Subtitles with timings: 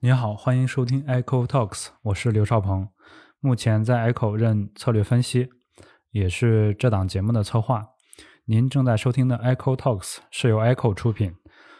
[0.00, 2.88] 你好，欢迎收听 Echo Talks，我是刘少鹏，
[3.40, 5.48] 目前在 Echo 任策略分析，
[6.10, 7.84] 也是这档节目的策划。
[8.44, 11.34] 您正在收听的 Echo Talks 是由 Echo 出品，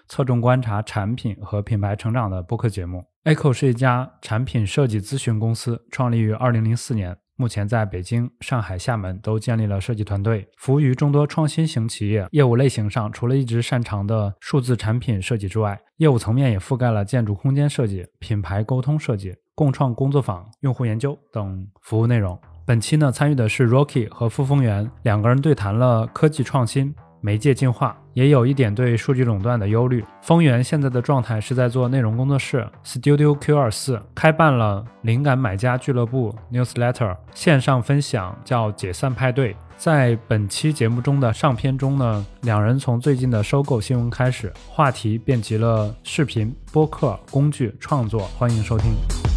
[0.08, 3.06] 侧重观察产品和品牌成长的播客节目。
[3.24, 7.18] Echo 是一家产品设计咨询公司，创立于2004年。
[7.40, 12.26] 目前在北京、上海、厦门都建立了设计团队，服务于众多创新型企业。
[12.32, 22.36] 业务类型上，除了一直擅长的数字产品设计之外，业务层面也覆盖了建筑空间设计、品牌沟通设计、共创工作坊、用户研究等服务内容。
[22.66, 26.92] 本期呢，参与的是 Rocky 和傅峰源两个人对谈了科技创新。
[27.20, 30.04] 媒介进化也有一点对数据垄断的忧虑。
[30.22, 39.56] 丰源现在的状态是在做内容工作室，Studio Q 二四开办了灵感买家俱乐部 Newsletter 线上分享叫解散派对。
[39.76, 48.22] 在本期节目中的上篇中呢，两人从最近的收购新闻开始，话题遍及了视频、播客、工具创作。
[48.36, 49.27] 欢迎收听。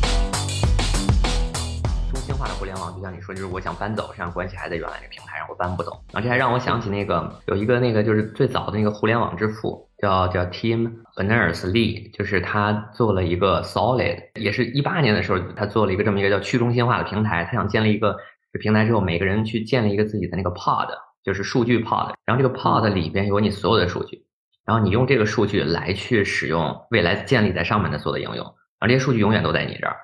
[3.12, 5.92] 你说，就是我想搬走，实际上关系还在原来那个平台上，我搬不走。
[6.12, 17.44] 然后这还让我想起那个有一个那个就是最早的那个互联网之父，叫叫 Tim Berners-Lee，就是他做了一个 Solid，也是一八年的时候，他做了一个这么一个叫去中心化的平台。
[17.46, 18.16] 他想建立一个
[18.54, 20.88] 这平台之后，每个人去建立一个自己的那个 Pod，
[21.24, 22.14] 就是数据 Pod。
[22.26, 24.26] 然后这个 Pod 里边有你所有的数据，
[24.66, 29.96] 然后你用这个数据来去使用未来建立在上面的所有的应用，然后这些数据永远都在你这儿。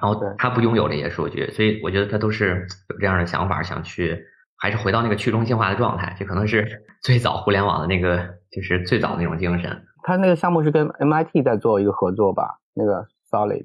[0.00, 4.24] 然后他不拥有这些数据，所以我觉得他都是有这样的想法，想去
[4.56, 8.16] 还是回到那个去中心化的状态，这可能是最早互联网的那个，
[8.52, 9.82] 就是最早那种精神。
[10.04, 12.58] 他那个项目是跟 MIT 在做一个合作吧？
[12.74, 13.64] 那个 Solid。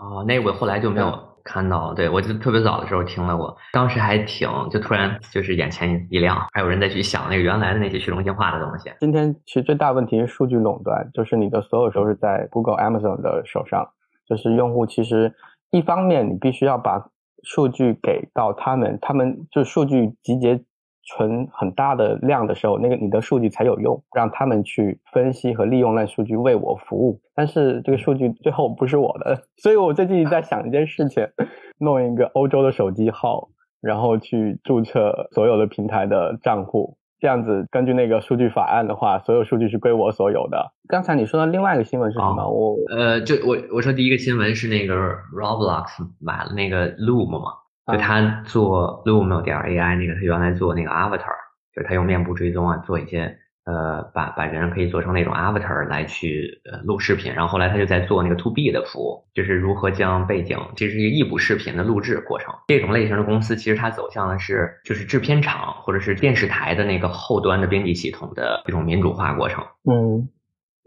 [0.00, 1.92] 哦，那我后来就没有看到。
[1.92, 8.90] 对我就特别早的时候听了过，当时还挺就突然就是眼前一亮，还有人在去想那个原来的那些去中心化的东西。
[9.00, 13.86] 今天其实最大问题是数据垄断，就是你的所有都是在 Google、Amazon 的手上，
[14.26, 15.34] 就是用户其实。
[15.74, 17.10] 一方面，你必须要把
[17.42, 20.62] 数据给到他们，他们就数据集结
[21.02, 27.20] 存很大的量的时候，那个你的数据才有用，让他们去分析和利用那数据为我服务。
[27.34, 31.26] 但是这个数据最后不是我的， 所以我最近在想一件事情，
[31.80, 33.48] 弄一个欧洲的手机号，
[33.80, 36.96] 然后去注册所有的平台的账户。
[37.20, 40.72] 这样子，根据那个数据法案的话，所有数据是归我所有的。
[40.88, 42.48] 刚才你说的另外一个新闻是什么？
[42.48, 44.94] 我呃，就我我说第一个新闻是那个
[45.34, 45.86] Roblox
[46.20, 47.50] 买了那个 Loom 嘛，
[47.92, 51.36] 就他做 Loom 点 AI 那个，他原来做那个 Avatar，
[51.74, 53.38] 就是他用面部追踪啊，做一些。
[53.64, 62.54] 呃，把把人可以做成那种 avatar 来去呃录视频，然后后来他就在做那个 to B 的服务，就是如何将背景，这是一个异步视频的录制过程。
[62.68, 69.64] 这种类型的公司其实它走向的是就是制片厂或者是电视台的那个后端的编辑系统的这种民主化过程。
[69.90, 70.28] 嗯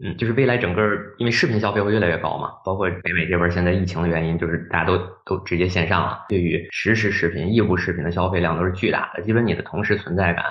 [0.00, 0.80] 嗯，就是未来整个
[1.18, 4.96] 因为视频消费会越来越高嘛，包括北美这边现在疫情的原因，就是大家都
[5.26, 10.44] 都直接线上了，对于实时视频、异步视频的消费量都是巨大的，基本你的同时存在感。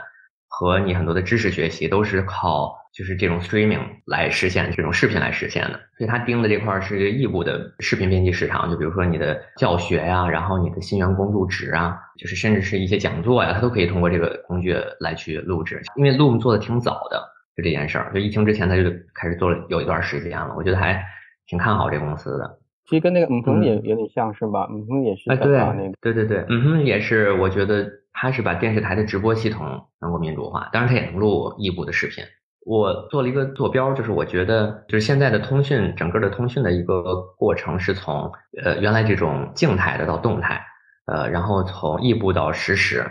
[0.48, 5.80] 和你很多的知识学习都是靠就是这种 streaming 来实现，这种视频来实现的。
[5.98, 15.82] 所以他盯的这块是异步的视频编辑市场，就比如说你的教学呀，然后你的新员工入职啊，就是甚至是一些讲座呀，他都可以通过这个工具来去录制。
[15.96, 17.22] 因为 Loom 做的挺早的，
[17.56, 20.56] 就这件事儿，就疫情之前他就开始做了有一段时间了。
[20.58, 21.04] 我觉得还
[21.46, 22.58] 挺看好这公司的。
[22.86, 24.68] 其实跟那个嗯哼也有点像是吧？
[24.72, 25.60] 嗯哼也是哎对
[26.02, 27.88] 对对对，嗯哼也是，我觉得。
[28.20, 32.24] 他是把电视台的直播系统能够民主化，当然它也能录异步的视频。
[32.66, 40.62] 我做了一个坐标，就是我觉得就是现在的通讯，整个的通讯的一个过程是从呃原来这种静态的到动态，
[41.06, 43.06] 呃，然后从异步到实时，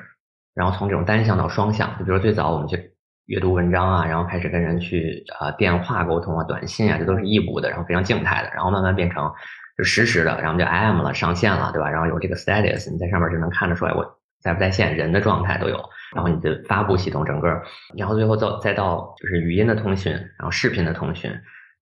[0.54, 1.88] 然后从这种单向到双向。
[1.98, 2.92] 就比如最早我们去
[3.26, 9.32] 阅读文章啊，然后开始跟人去啊电话沟通啊、短信啊，这都是异步的，然后非常静态的，然后慢慢变成
[9.78, 11.88] 就实时的，然后就 IM 了，上线了，对吧？
[11.88, 14.15] 然后有这个 status，你在上面就能看得出来我。
[14.46, 15.76] 在不在线，人的状态都有，
[16.14, 17.48] 然后你的发布系统整个，
[17.96, 21.30] 然后最后到再到就是语音的通讯，然后视频的通讯，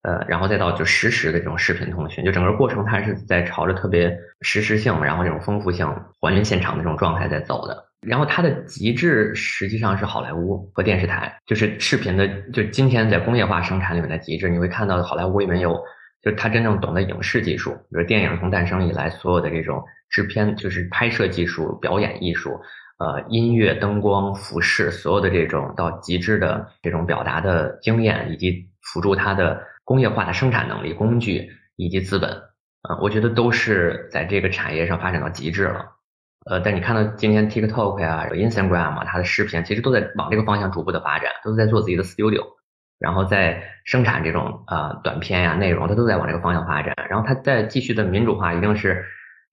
[0.02, 5.86] 呃，然后再到就实时的这种视频通讯，就整个过程它是在朝着特别实时性，然后这种丰富性、
[6.20, 7.84] 还原现场的这种状态在走的。
[8.00, 15.74] 然后它的极致实际上是好莱坞和电视台，就是视频的，就今天在工业化生产里面的极致，你会看到好莱坞里面有，
[16.22, 19.82] 就是他真正懂得影视技术，比如电影从诞生以来所有的这种。
[20.14, 22.60] 制片就是拍摄技术、表演艺术，
[22.98, 32.30] 呃，音乐、灯光、服饰，所有的这种到极致的这种表达的经验，以及辅助它的工业化的生产能力、工具以及资本，
[32.88, 35.84] 呃，我觉得都是在这个产业上发展到极致了。
[36.48, 42.44] 呃，但你看到今天 TikTok 呀、Instagram 啊，它的视频其实都在往这个方向逐步的发展，都在做自己的 studio。
[43.00, 46.94] 然后在生产这种呃短片呀内容，它都在往这个方向发展。
[47.10, 49.04] 然后它在继续的民主化，一定是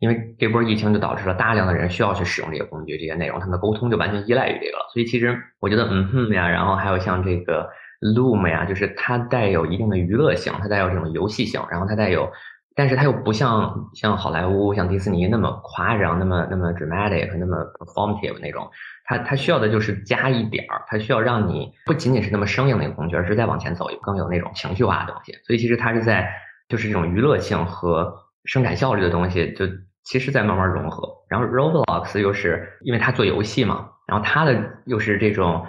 [0.01, 4.89] 因为这波疫情就导致了大量的人需要去使用这些工具、这些内容，他们的沟通就完全依赖于这个了。
[4.91, 7.69] 所以其实我觉得，嗯哼呀，然后还有像这个
[8.01, 12.31] Loom 呀，就是它带有一定的娱乐性，它带有这种游戏性，然后它带有。
[12.73, 18.67] 但是它又不像像好莱坞、像迪士尼那么夸张、那么那么 dramatic、那么 performative 那种，
[19.03, 25.33] 它它需要的就是加一点儿，它需要让你不仅仅是那么生硬的一个工具，而是再往前走，更有那种情绪化的东西。
[25.45, 26.31] 所以其实它是在
[26.69, 28.15] 就是这种娱乐性和
[28.45, 29.65] 生产效率的东西，就
[30.03, 31.07] 其实在慢慢融合。
[31.29, 35.65] 然后 Roblox 又是因为它做游戏嘛，然后它的又是这种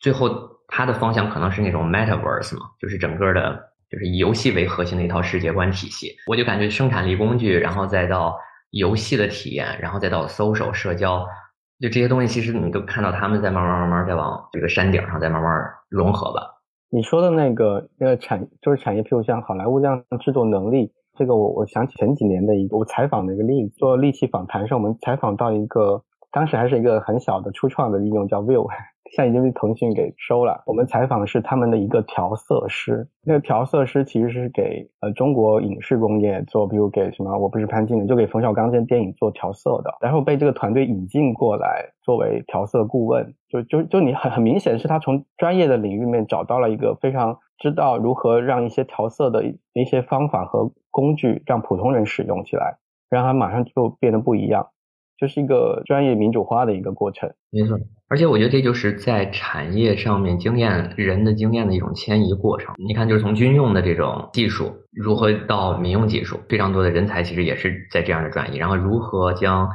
[0.00, 0.28] 最后
[0.68, 3.68] 它的方向可能是那种 metaverse 嘛，就是整个的。
[3.90, 8.36] 就是以游戏为核心的一套世界观体系，我就感觉生产力工具，然后再到
[8.68, 11.26] 游戏的体验，然后再到 social 社交，
[11.80, 15.50] 就这些东西，其实你都看到他们在慢慢慢慢在往这个山顶上在慢慢
[15.88, 16.42] 融合吧。
[16.90, 28.68] 你说的那个那个产就是产业，譬如像好莱坞这样制作能力，这个我我想起前几年的一个我采访的一个例子，做利器访谈时，我们采访到一个当时还是一个很小的初创的应用叫 View。
[29.10, 30.62] 现在已经被腾讯给收了。
[30.66, 39.94] 我们采访是他们的一个调色师，那个调色师其实是给呃中国影视工业做，比如给什么我不是潘金莲，就给冯小刚这电影做调色的。
[40.02, 52.78] 然后被这个团队引进过来作为调色顾问，就就就你很很明显是他从专业的领域面找到了一个非常知道如何让一些调色的一些方法和工具让普通人使用起来，
[53.10, 54.68] 让它马上就变得不一样。
[55.18, 57.76] 就是一个专业民主化的一个过程，没错。
[58.08, 62.72] 而且我觉得这就是在产业上面经验人的经验的一种迁移过程。
[62.78, 68.58] 你看，就是从军用的这种技术如何到民用技术，非常多的人才其实也是在这样的转移。
[68.58, 69.68] 然后如何将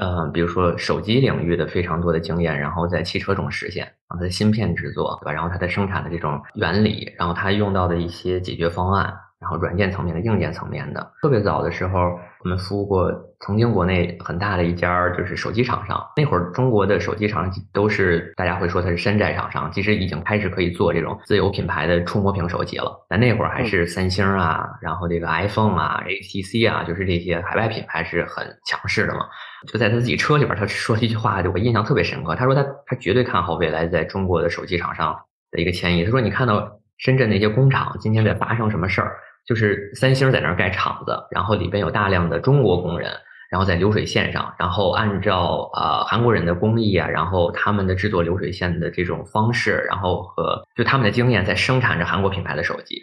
[0.00, 5.32] 呃，比如说手机领域的非常多的经验，然后在汽车中实现，然后它的芯片制作，对吧？
[5.32, 9.12] 然后它的生产的这种原理，然后它用到的一些解决方案。
[9.38, 16.02] 然后软件层面的、硬件层面的，特别早的时候，我们服务过曾经国内很大的一家就是手机厂商。
[16.16, 22.90] 那会儿中国的手机厂商都是大家会说它是山寨厂商，其实已经开始可以做这种自有品牌的触摸屏手机了。
[23.10, 29.26] 但那会儿还是三星啊，然后这个 iPhone 啊、HTC 啊，就是这些海外品牌是很强势的嘛。
[29.70, 32.34] 就在他自己车里边，他说了一句话，就我印象特别深刻。
[32.34, 35.14] 他说他他绝对看好未来在中国的手机厂商
[35.50, 36.04] 的一个迁移。
[36.04, 39.16] 他说你看到深圳那些工厂今天在发生什么事儿？
[39.46, 43.12] 就是三星在那儿盖厂子，然后里边有大量的中国工人，
[43.48, 53.00] 然后在流水线上，然后按照呃韩国人的工艺啊，然后他们的制作流水线的这种方式，然后和就他们的经验在生产着韩国品牌的手机，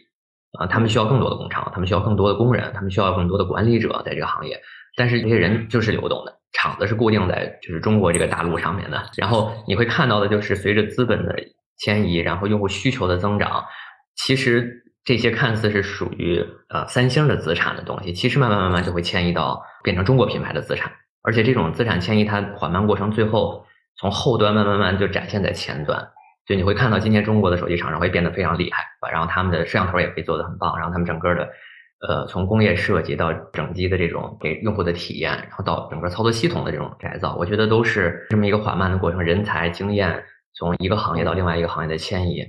[0.59, 4.59] 啊，他们需要更多的工厂，他们需要更多的工人，他们需要更多的管理者在这个行业，
[4.97, 11.33] 但是这些人就是流动的，厂子是固定在就是中国这个大陆上面的，然后你会看到的就是随着资本的
[11.83, 13.65] 迁移，然后用户需求的增长，
[14.15, 14.79] 其实。
[15.05, 20.89] 这些看似是属于呃三星的资产的东西，其实慢慢慢慢就会迁移到变成中国品牌的资产，
[21.23, 23.65] 而且这种资产迁移它缓慢过程，最后
[23.97, 26.07] 从后端慢慢慢就展现在前端，
[26.47, 31.49] 就你会看到今天中国的手机厂商会变得非常厉害，然后他们的摄像头也可以做得很棒，然后他们整个的
[32.07, 40.23] 呃从工业设计到整机的这种给用户的体验，然后到整个操作系统的这种改造，我觉得都是这么一个缓慢的过程，人才经验
[40.55, 42.43] 从一个行业到另外一个行业的迁移。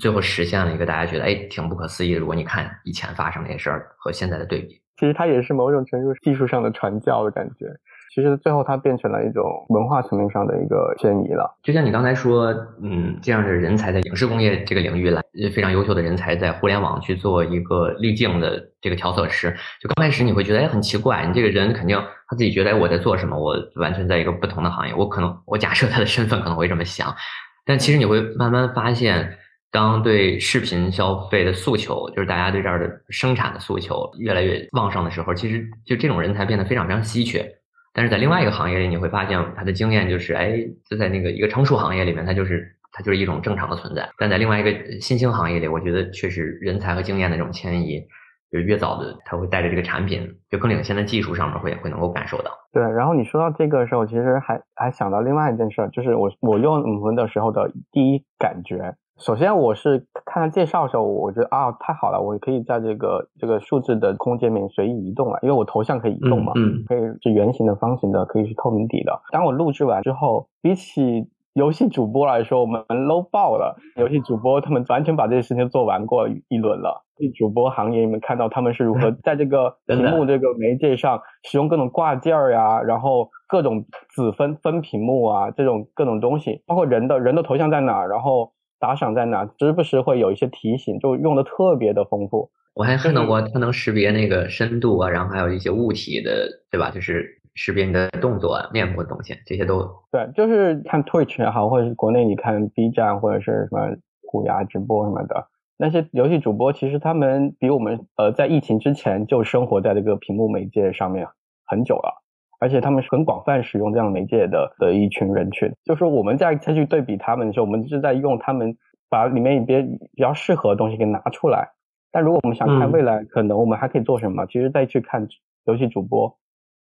[0.00, 2.20] 最后实现了一个大家觉得哎挺不可思议的。
[2.20, 7.66] 如果你看以前发生那些事儿和现在的对比，其实它也是某种程度技术上的传教的感觉。
[8.14, 11.56] 其实最后它变成了一种文化层面上的一个迁移了。
[11.62, 12.46] 就像你刚才说，
[12.82, 15.22] 嗯，这样的人才在影视工业这个领域来，
[15.54, 19.56] 非常优秀的人才在互联网去做一个滤镜的这个调色师。
[19.80, 21.96] 就刚开始你会觉得哎很奇怪，你这个人肯定
[22.28, 24.94] 他自己觉得哎我在做什么，我完全在一个不同的行业。
[24.94, 27.14] 我可能我假设他的身份可能会这么想，
[27.64, 29.36] 但其实你会慢慢发现。
[29.72, 37.48] 当对视频消费的诉求，就是大家对这儿的生产的诉求越来越旺盛的时候，其实就这种人才变得非常非常稀缺。
[37.94, 44.10] 但是在另外一个行业里，你会发现他的经验就是，哎，就在那个一个成熟行业里面，他就是他就是一种正常的存在。
[44.18, 48.04] 但在另外一个新兴行业里，我觉得确实人才和经验的这种迁移，
[48.50, 52.50] 就越早的他会带着这个产品，就更领先的技术上面会会能够感受到。
[52.72, 58.96] 对，然后你说到这个的时候，其实还还想到另外一件事，就是我我用五分的时候的第一感觉。
[59.18, 69.20] 首先，我是看他介绍的时候，我觉得啊，太好了，我可以在这个这个数字的空间里面随意移动了，因为我头像可以移动嘛，嗯，可以是圆形的、方形的，可以是透明底的。
[69.30, 73.76] 当我录制完之后，比起游戏主播来说，我们 low 爆了。
[73.96, 77.04] 游戏主播他们完全把这些事情做完过一轮了。
[77.36, 88.52] 主播行业，你们看到他们是如何 在这个屏幕这个媒介上使用各种挂件儿呀，然后各种子分分屏幕啊，这种各种东西，包括人的人的头像在哪，然后。
[88.82, 92.50] 打赏在哪，时不时会有一些提醒，就用的特别的丰富。
[92.72, 96.90] 我还看到过它能识别那个深度啊，然后还有一些物体的，对吧？
[96.90, 100.30] 就是识别你的动作、面部的东西，这些都对。
[100.34, 111.26] 就是看 Twitch 也好，或者是国内你看 B 站或者是什么虎牙直播什么的，那些游戏主播其实他们比我们呃在疫情之前就生活在这个屏幕媒介上面
[111.66, 112.22] 很久了，
[112.60, 115.72] 而且他们是很广泛使用这样媒介的的一群人群。
[115.84, 118.76] 就是我们在再去对比他们的时候，我们是在用他们
[119.08, 121.70] 把里面一些比较适合的东西给拿出来。
[122.12, 124.44] 但如果我们想看未来，可能我们还可以做什么？
[124.46, 125.28] 其实再去看
[125.64, 126.36] 游戏主播，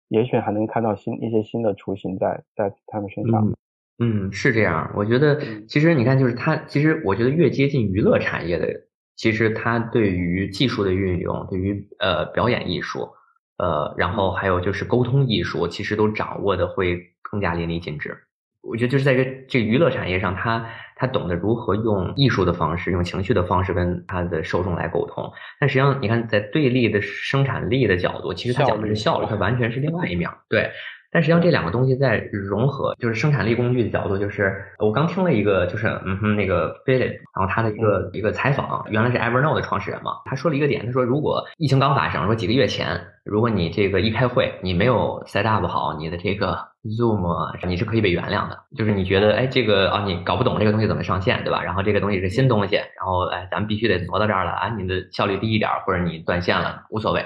[0.09, 3.51] 也许还能看到新一些新的雏形在在他们身上。
[3.99, 4.91] 嗯，是这样。
[4.95, 8.67] 我觉得其实你看，就是它，其实我觉得越接近娱乐产业的，
[9.15, 13.09] 其实它对于技术的运用，对于呃表演艺术，
[13.57, 18.17] 呃，然后还有就是沟通艺术，其实都掌握的会更加淋漓尽致。
[18.61, 25.31] 我觉得就是在这这娱乐产业上，他他懂得如何用艺术的方式，用情绪的方式跟他的受众来沟通。
[25.59, 30.29] 但实际上，你看在对立的生产力的角度，其实他讲的是效率，它完全是另外一面。
[30.49, 30.69] 对。
[31.11, 51.63] 但实际上这两个东西在融合，就是生产力工具的角度，就是我刚听了一个，就是嗯哼那个 Philip，然后他的一个一个采访，原来是 Evernote 的创始人嘛，他说了一个点，他说如果疫情刚发生，说几个月前，如果你这个一开会，你没有 set up 好你的这个 Zoom，你是可以被原谅的，就是你觉得哎这个啊你搞不懂这个东西怎么上线，对吧？
[51.63, 57.25] 然后这个东西是新东西，然后哎咱们必须得挪到这儿了啊，你的效率低一点，或者你断线了无所谓。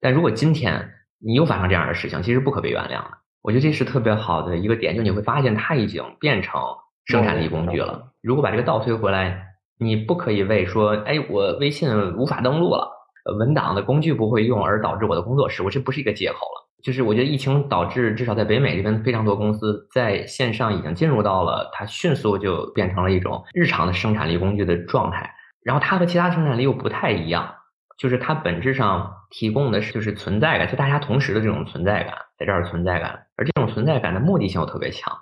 [0.00, 3.10] 但如果今天你又发生这样的事情，其实不可被原谅的。
[3.42, 6.60] 我觉得这是特别好的一个点，就你会发现它已经变成
[7.04, 8.12] 生产力工具了。
[8.22, 9.44] 如果把这个倒推回来，
[9.78, 12.90] 你不可以为说，哎，我微信无法登录了，
[13.38, 16.66] 文档的工具不会用，而导致我的工作失误，这不是一个借口了。
[16.82, 25.28] 就是我觉得疫情导致至少在北美这边非常多公司在线上已经进入到了它迅速就变成了一种日常的生产力工具的状态，
[25.62, 27.54] 然后它和其他生产力又不太一样。
[27.96, 35.16] 就是它本质上提供的是就是存在感，就大家同时的这种存在感，在这儿存在感，而这种存在感的目的性又特别强。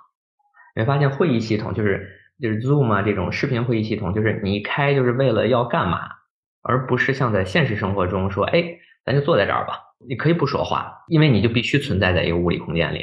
[0.75, 2.05] 你会发现会议系统就是
[2.41, 6.01] 就是 Zoom 啊这种视频会议系统，就是你一开就是为了要干嘛，
[6.61, 12.99] 而不是像在现实生活中说，哎，咱就坐在这儿吧，你可以不说话，因为你就必须存在在一个物理空间里，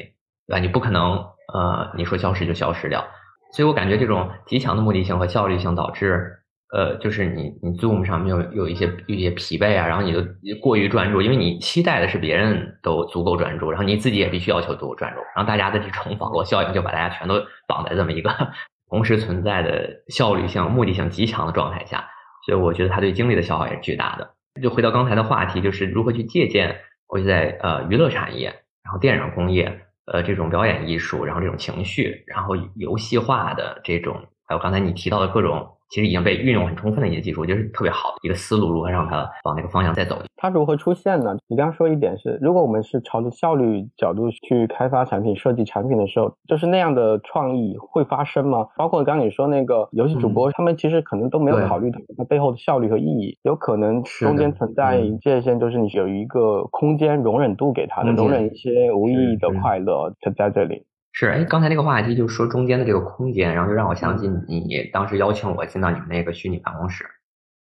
[0.47, 0.59] 对吧？
[0.59, 1.15] 你不可能
[1.55, 3.03] 呃你说消失就消失掉，
[3.55, 6.41] 所以我感觉这种极强的目的性和效率性导致。
[6.73, 10.21] 呃，就是你你 Zoom 上面有有一些有一些疲惫啊，然后你就
[10.59, 17.35] 过于专注，因为你期待的是别人都足够专注，然后你自己也必须要求足够专注，然后大家的这种网络效应就把大家全都
[17.69, 18.31] 绑在这么一个
[18.89, 22.09] 同时存在的效率性、目的性极强的状态下，
[22.47, 24.31] 所以我觉得它对精力的消耗也是巨大的。
[24.63, 26.75] 就回到刚才的话题，就是如何去借鉴，
[27.07, 28.47] 我就在呃娱乐产业，
[28.83, 29.79] 然后电影工业，
[30.11, 34.17] 呃这种表演艺术，然后这种情绪，然后游戏化的这种，
[34.49, 35.69] 还有刚才你提到的各种。
[35.93, 40.17] 其实已经被运用很充分的一些技术，我觉得是特别好的一个思路，如何让它往那个方向再走？
[40.39, 41.37] 它如何出现呢？
[41.49, 48.67] 你刚刚说一点是，如果我们是朝着效率角度去开发产品、设计产品的时候，就是那样的创意会发生吗？
[48.79, 60.87] 包括刚刚你说那个游戏主播，他们其实可能都没有考虑到它背后的效率和意义，有可能中间存在界限，就是你有一个空间容忍度给他的，容忍一些无意义的快乐就在这里。
[61.15, 67.05] 是，哎，刚才那个话题就说中间的这个空间，然后就让我想起你当时邀请我进到你们那个虚拟办公室，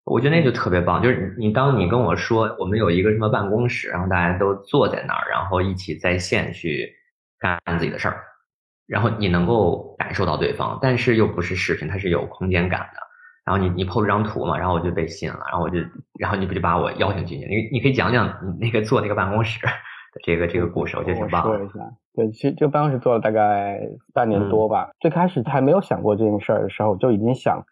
[0.05, 1.03] 我觉得那就特别棒。
[1.03, 6.95] 就是你当你跟我说我们有一个什么办公室，然后大家都坐在那儿，然后一起在线去
[7.39, 8.21] 干自己的事儿，
[8.87, 13.01] 然后你能够感受到对方，但是又不是视频，它是有空间感的。
[13.47, 15.79] 然后你你 PO 了张图嘛，然后我就被吸引了，然后我就，
[16.19, 17.47] 然后你不就把我邀请进去？
[17.47, 19.59] 你你可以讲讲你那个坐那个办公室。
[20.23, 21.43] 这个这个故事我觉得挺棒。
[21.43, 23.81] 说一下，对，其实这个办公室做了大概
[24.13, 24.91] 半年多吧。
[25.01, 27.65] 最开始还没有想过这件事儿的时候，就已经想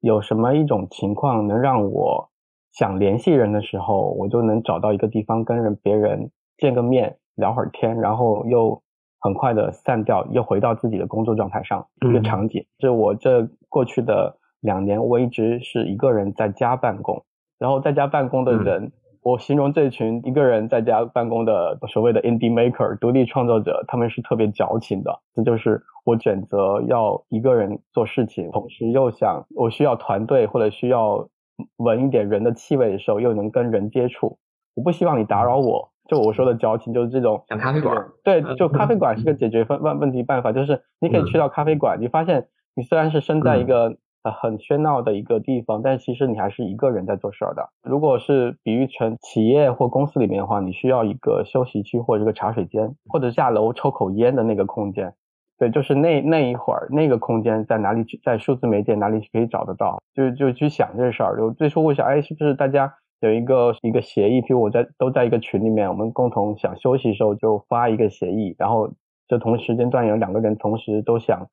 [0.00, 2.30] 有什么一种情况能让我
[2.72, 8.80] 想联系人的时候，我就能找到一个地方跟人别人见个面聊会儿天，然后又
[9.18, 12.64] 很快的散掉，又回到自己的工作状态上一个场景。
[12.78, 17.24] 就我这过去的两年，我一直是一个人在家办公，
[17.58, 18.92] 然后在家办公的人。
[19.28, 25.20] 我形容这群一个人在家办公的所谓的 indie maker 独立创作者，他们是特别矫情的。
[25.34, 31.28] 这就是我选择要一个人做事情，同时又想我需要团队或者需要
[31.76, 34.38] 闻一点人的气味的时候，又能跟人接触。
[34.74, 35.90] 我不希望你打扰我。
[36.08, 38.08] 就我说的矫情，就是这种像咖啡馆。
[38.24, 43.98] 对，就咖啡馆是个解决问问问题办法，就是你可以去到咖啡馆，你发现你虽然是身在一个。
[44.22, 47.68] 呃很喧闹的一个地方，但其实你还是一个人在做事儿的。
[47.82, 55.14] 如果是比喻成企业或公司里面的话，你需要一个休息区或者一个茶水间，或者下楼抽口烟的那个空间。
[55.58, 60.00] 对，就是那那一会儿那个空间在哪里去，在数字媒介哪里可以找得到？
[60.14, 61.36] 就就去想这事儿。
[61.36, 64.40] 就最初我想，哎，是不是大家有一个一个协议？
[64.40, 68.88] 比如我在都在一个群里面，我们共同想休息的时候就发一个协议，然后
[69.26, 71.48] 就同时间段有两个人同时都想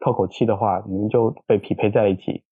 [0.00, 2.42] 透口气的话，你们就被匹配在一起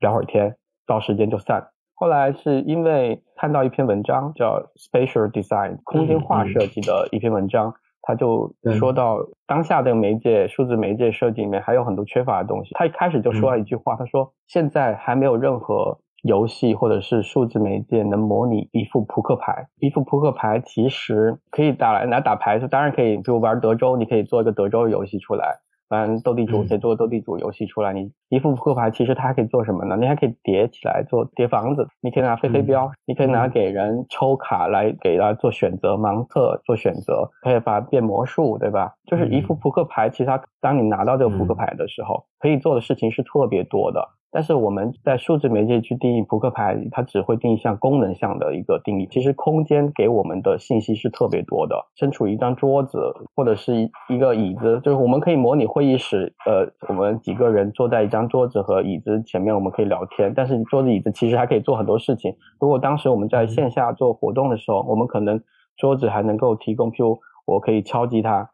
[0.00, 1.68] 聊会儿天，到时间就散。
[1.94, 7.74] 后来是因为看到一篇文章叫 Spatial Design 空间化设计的一篇文章。
[8.08, 12.72] 他就说到当下的媒介数字媒介设计里面还有很多缺乏的东西。
[12.74, 19.66] 他一开始就说了一句话，他说现在还没有任何游戏或者是数字媒介能模拟一副扑克牌。
[19.80, 25.58] 一副扑克牌其实可以打来拿打牌，当然可以，比如玩德州，你可以做一个德州游戏出来。
[25.88, 29.96] 反斗地主可以做个斗地主游戏出来，你一副扑克牌，其实它还可以做什么呢？
[29.96, 38.94] 你还可以叠起来做叠房子，你可以拿飞飞镖，你可以拿给人抽卡来给他做选择盲测做选择，可以把它变魔术，对吧？
[39.06, 44.15] 就是一副扑克牌，其实它当你拿到这个扑克牌的时候，可以做的事情是特别多的。
[44.36, 49.08] 但是我们在数字媒介去定义扑克牌，它只会定义像功能项的一个定义。
[49.10, 51.74] 其实空间给我们的信息是特别多的。
[51.94, 52.98] 身处一张桌子
[53.34, 60.30] 或者是一一个椅子，就是我们可以模拟会议室，呃，我们几个人坐在一张桌子和椅子前面，我们可以聊天。
[60.36, 62.36] 但是桌子椅子其实还可以做很多事情。
[62.60, 65.40] 如果当时我们在线下做活动的时候，我们可能
[65.78, 68.50] 桌子还能够提供，譬如我可以敲击它。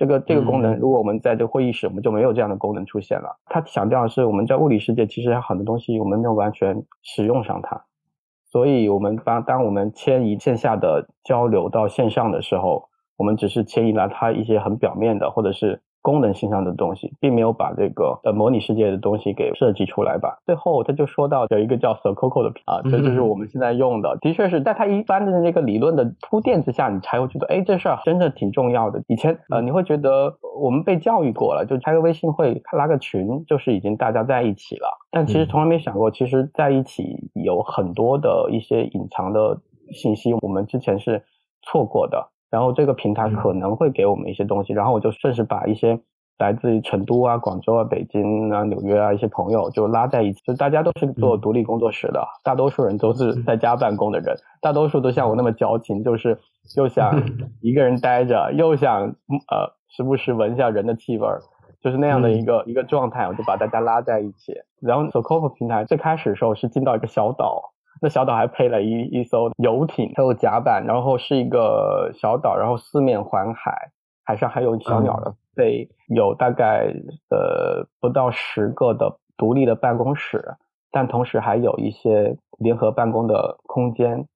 [0.00, 3.38] 这个这个功能，如果我们在这个会议室，我们就没有这样的功能出现了。
[3.44, 7.84] 它强调的是，我们在物理世界其实有很多东西我们没有完全使用上它，
[8.50, 12.88] 所以我们当当我们迁移线下的交流到线上的时候，
[13.18, 15.82] 我们只是迁移了它一些很表面的，或者是。
[16.02, 20.38] 功能性上的东西，并没有把这个呃模拟世界的东西给设计出来吧。
[20.46, 29.02] 最后他就说到有一个叫 Sococo 的啊，这就是我们现在用的，的确是在他一般的那个理论的铺垫之下，你才会觉得，哎，这事儿真的挺重要的。
[29.08, 34.88] 以前呃，你会觉得我们被教育过了，就开个微信会拉个群，就是已经大家在一起了。
[35.10, 39.60] 但其实从来没想过，其实在一起有很多的一些隐藏的
[39.92, 41.22] 信息，我们之前是
[41.62, 42.30] 错过的。
[42.50, 46.00] 然后这个平台可能会给我们一些东西，然后我就顺势把一些
[46.38, 56.38] 来自于成都啊、广州啊、北京啊、纽约啊一些朋友就拉在一起，就大家都是做独立工作室的，大多数人都是在家办公的人，大多数都像我那么矫情，就是
[56.76, 57.22] 又想
[57.60, 59.02] 一个人待着，又想
[59.48, 61.40] 呃时不时闻一下人的气味儿，
[61.82, 64.54] 就是那样的一个一个状态，我就把大家拉在一起。
[64.80, 67.72] 然后 Socovo 平台最开始的时候是进到一个小岛。
[68.02, 73.90] 那小岛还配了一一艘游艇，它有甲板，然后是一个小岛，然后四面环海，
[74.24, 76.86] 海上还有小鸟的飞，有大概
[77.28, 80.56] 呃不到十个的独立的办公室，
[80.90, 84.26] 但同时还有一些联合办公的空间，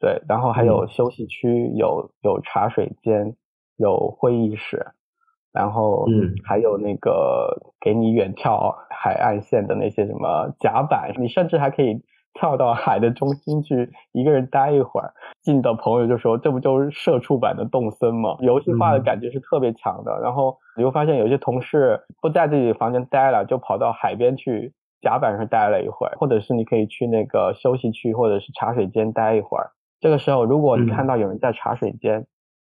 [0.00, 3.36] 对，然后还有休息区，有有茶水间，
[3.76, 4.86] 有会议室，
[5.52, 12.02] 然后嗯，还有那个给你远眺海岸线的那些什么甲板，你甚至还可以。
[12.34, 15.12] 跳到海的中心去，一个人待一会儿。
[15.42, 20.20] 近的朋友就说：“这不就是社畜版的动森吗？”游戏化的感觉是特别强的。
[20.22, 29.70] 然后你会发现，有些同事不在自己的房间待了，就跑到海边去甲板上待了一会儿，或者是你可以去那个休息区或者是茶水间待一会儿。
[29.98, 32.26] 这个时候，如果你看到有人在茶水间，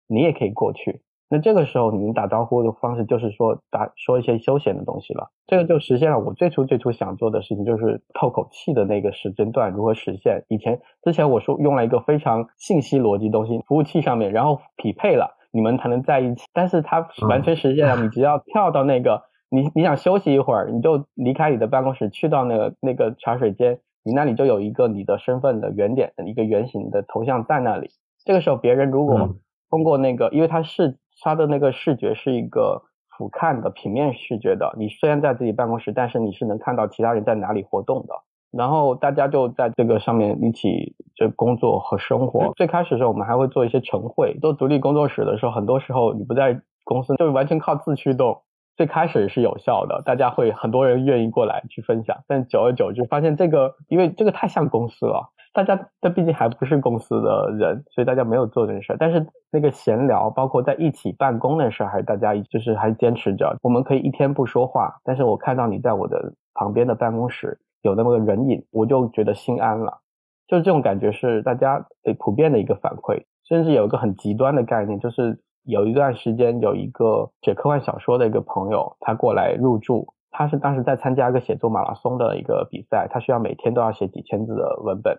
[0.08, 1.02] 你也可以过去。
[1.30, 5.30] 那这个时候，你们打招呼的方式就是说打说一些休闲的东西了。
[5.46, 10.46] 这个就实现了我最初最初想做的事情，就是透口气的那个时间段如何实现。
[10.48, 16.46] 以前之前我说用了一个非常信息逻辑东西，服务器上面，然后匹配了，你们才能在一起。
[16.54, 27.90] 但是它完全实现了，你只要跳到那个你你想休息一会儿，你就离开你的办公室，去到那个那个茶水间，你那里就有一个你的身份的原点的一个圆形的头像在那里。
[28.24, 29.36] 这个时候别人如果
[29.70, 30.98] 通过那个，因为它是。
[31.22, 32.84] 它的那个视觉是一个
[33.18, 38.14] 俯瞰的平面视觉的，你虽然在自己办公室，但是你是能看到其他人在哪里活动的。
[38.52, 42.54] 然后大家就在这个上面一起就工作和生活。
[42.56, 44.38] 最开始的时候，我们还会做一些晨会。
[44.42, 48.42] 做独立工作室的时候，很多时候你不在公司，就是完全靠自驱动。
[48.78, 52.18] 最开始是有效的，大家会很多人愿意过来去分享。
[52.28, 55.34] 但久而久之，发现这个因为这个太像公司了。
[55.54, 58.96] 大家，这毕竟还不是公司的人，所以大家没有做这件事。
[59.00, 63.58] 但是那个闲聊，包括在一起办公的事，还是大家就是还坚持着。
[63.64, 70.02] 我们可以一天不说话，但是我看到你在我的旁边的办公室有那么个人影，我就觉得心安了。
[70.48, 73.24] 就是这种感觉是大家诶普遍的一个反馈。
[73.48, 85.18] 甚至有一个很极端的概念，就是有一段时间有一个写科幻小说的一个朋友，他过来入住，他是当时在参加一个写作马拉松的一个比赛，他需要每天都要写几千字的文本。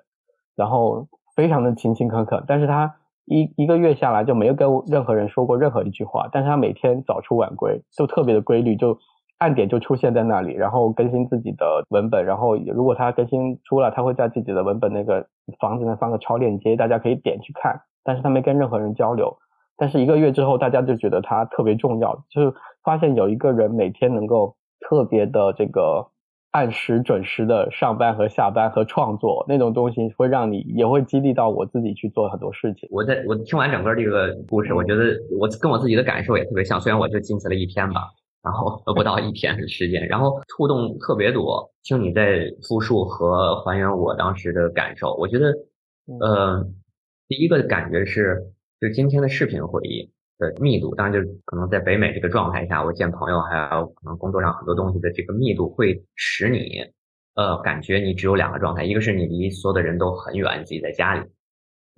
[0.59, 8.99] 然后非常的勤勤恳恳，但是他一一个月下来就没有跟任何人说过任何一句话，但是他每天早出晚归，就特别的规律，就
[9.39, 15.25] 按点就出现在那里，然后更新自己的文本，然后如果他更新出了，他会在自己的文本那个
[15.61, 19.37] 房子那放个超链接，大家可以点去看，但是他没跟任何人交流，
[19.77, 26.09] 但是一个月之后，大家就觉得他特别重要，就是发现有一个人每天能够特别的这个。
[26.51, 32.89] 按时准时的上班和下班和创作那种东西，会让你也会激励到我自己去做很多事情。
[32.91, 36.81] 我在我听完整个这个故事，我觉得我跟我自己的感受也特别像。
[36.81, 38.09] 虽然我就进去了一天吧，
[38.43, 41.71] 然后都不到一天的时间，然后触动特别多。
[41.85, 45.53] 听你在复述和还原我当时的感受，我觉得，
[46.21, 46.67] 呃，
[47.29, 48.39] 第一个感觉是，
[48.81, 50.11] 就今天的视频会议。
[50.39, 56.85] 的密度，当然就是可能在北美这个状态下，我见朋友还有可能工作上很多东西的这个密度，会使你
[57.35, 61.21] 呃感觉你只有两个状态，一个是你离所有的人都很远，你自己在家里，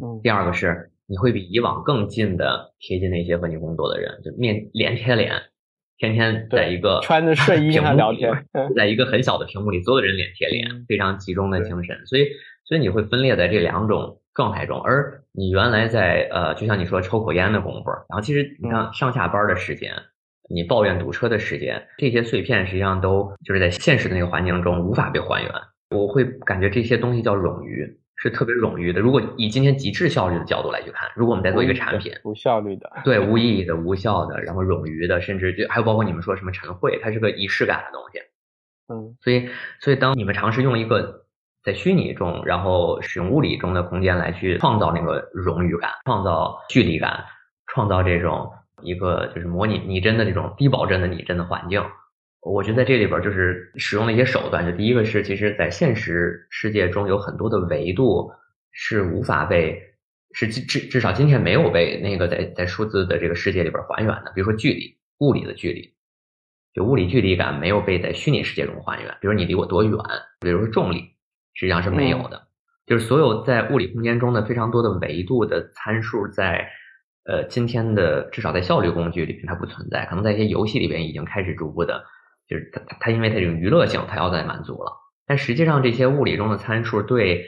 [0.03, 5.33] 嗯，第二个是你会比以往更近的贴近那些和你工作的人，就面脸贴脸，
[5.98, 8.33] 天天在一个穿着睡衣跟他聊天，
[8.74, 12.26] 在一个很小的屏幕里，所有的人脸贴脸，非常集中的精神，所以
[12.64, 14.19] 所以你会分裂在这两种。
[14.40, 19.92] 状态中，而你原来在呃，就像你说抽口烟的功夫，然后其实你看上下班的时间，
[20.48, 25.53] 你抱怨堵车的时间，这些碎片实际上都就是在现实的那个环境中无法被还原。
[25.90, 29.00] 我会感觉这些东西叫冗余，是特别冗余的。
[29.00, 38.18] 如果以今天极致效率的角度来去看，如果我们在做一个产品，无效率的，对，无意义的、无效的，然后冗余的，甚至就还有包括你们说什么晨会，它是个仪式感的东西。
[38.88, 39.50] 嗯，所以
[39.81, 41.19] 所以当你们尝试用一个。
[41.62, 47.25] 在虚拟中，然后使用物理中的空间来去创造那个荣誉感，创造距离感，
[47.66, 48.51] 创造这种
[48.83, 51.85] 一个就是模拟拟真的这种低保真的拟真的环境。
[52.40, 58.33] 我觉得在这里边就是使用了一些手段，就第一个是，其实在现实世界中有很多的维度
[58.73, 59.79] 是无法被，
[60.33, 65.92] 是至至至少今天没有被那个在在数字的这个世界里边还原的，比如说距离，物理的距离，
[66.73, 69.92] 就物理距离感没有被在虚拟世界中还原，比如你离我多远，
[70.40, 71.11] 比如说重力。
[71.54, 72.48] 实际上是没有的，
[72.86, 76.68] 就是所有在物理空间中的非常多的维度的参数，在
[77.24, 82.02] 呃今天的至少在效率工具里面它不存在，可能在一些游戏里边已经开始逐步的，
[82.48, 84.92] 就是它它因为它这种娱乐性，它要在满足了。
[85.26, 87.46] 但实际上这些物理中的参数对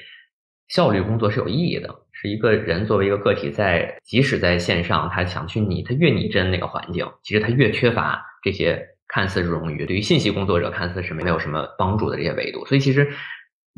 [0.69, 13.11] 效率工作是有意义的，是一个人作为一个个体在即使在线上，他想去拟他越拟真那个环境，其实他越缺乏这些看似冗余，对于信息工作者看似是没有什么帮助的这些维度，所以其实。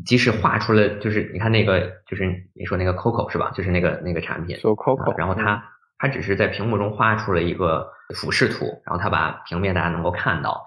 [0.05, 3.53] 即使画出了，就是你看那个，就是你说那个 Coco 是吧？
[3.55, 5.63] 就是那个那个产品，说 Coco，然后它
[5.99, 10.65] 它只是在屏幕中画出了一个俯视图，然后它把平面大家能够看到，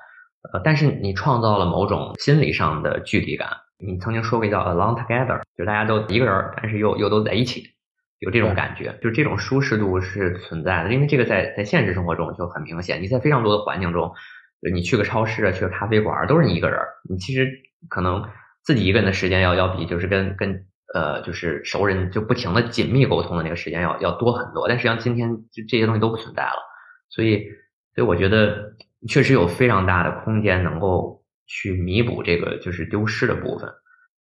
[0.54, 3.50] 呃，但是你创造了某种心理上的距离感。
[3.80, 7.64] 你曾经说过叫 alone Together，就大家都一个人，但是又又都在一起，
[8.20, 10.94] 有这种感觉，就这种舒适度是存在的。
[10.94, 14.14] 因为这个在在现实生活中就很明显，你在非常多的环境中，
[14.74, 17.52] 你去个超市啊，去个咖啡馆都是你一个人，你其实
[17.90, 18.24] 可能。
[18.68, 26.60] 自己一个人的时间要要比就是跟跟呃就是熟人就不停的紧密沟通的那个时间要要多很多，但实际上今天就这些东西都不存在了，
[27.08, 27.46] 所以
[27.96, 28.74] 所以我觉得
[29.08, 33.70] 确实有非常大的空间能够去弥补这个就是丢失的部分。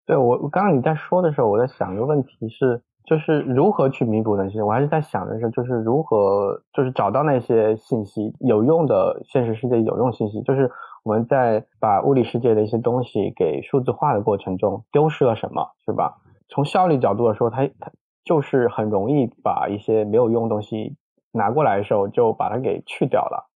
[0.07, 4.63] 对我我刚刚你在说的时候，我在想一个问题是，就是如何去弥补那些？
[4.63, 10.71] 我还是在想的是，就是如何就是找到那些信息有用的现实世界有用信息，就是。
[11.03, 16.19] 我们在把物理世界的一些东西给数字化的过程中，丢失了什么，是吧？
[16.49, 17.91] 从效率角度来说，它它
[18.25, 20.97] 就是很容易把一些没有用东西
[21.33, 23.49] 拿过来的时候，就把它给去掉了。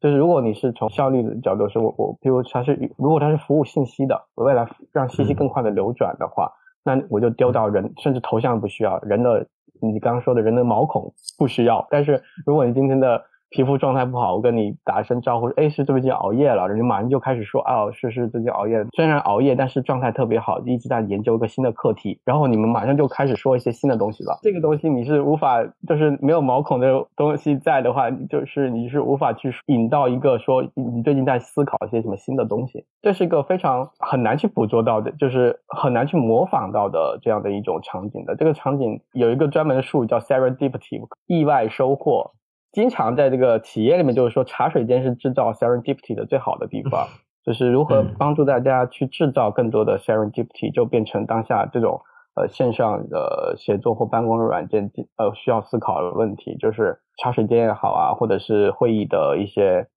[0.00, 6.52] 就是如果你是从效率的角度说，我我比如它是如果它是服务信息的，我为了让信息更快的流转的话，
[6.84, 9.48] 那我就丢到人，甚至头像不需要人的，
[9.82, 11.86] 你刚刚说的人的毛孔不需要。
[11.90, 24.38] 但是如果你今天的皮肤状态不好，我跟你打声招呼，哎，是最近熬夜了，人家马上就开始说，哦，是是最近熬夜，虽然熬夜，但是状态特别好，一直在研究一个新的课题，然后你们马上就开始说一些新的东西了。
[24.42, 38.36] 这个东西你是无法，就是没有毛孔的东西在的话，就是你是无法去引到一个说你最近在思考一些什么新的东西，这是一个非常很难去捕捉到的，就是很难去模仿到的这样的一种场景的。
[38.36, 42.32] 这个场景有一个专门的术语叫 serendipity，意外收获。
[42.72, 47.08] 经常在这个企业里面，就是说茶水间是制造 serendipity 的最好的地方，
[47.44, 52.02] 就是如何帮助大家去制造更多的 serendipity，就变成当下这种
[52.36, 59.88] 呃线上的写作或办公的软件呃需要思考的问题，就是茶水间也好啊，或者是会议的一些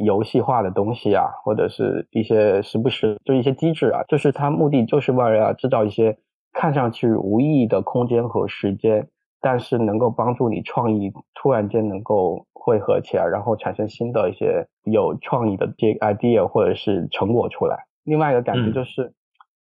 [0.00, 6.16] 游戏化的东西啊，或者是一些时不时就一些机制啊，就是它目的就是为了要制造一些
[6.52, 9.08] 看上去无意义的空间和时间。
[9.48, 17.84] 但是能够帮助你创意突然间能够汇合起来，然后产生新的一些有创意的这 idea 或者是成果出来。
[18.02, 19.12] 另外一个感觉就是，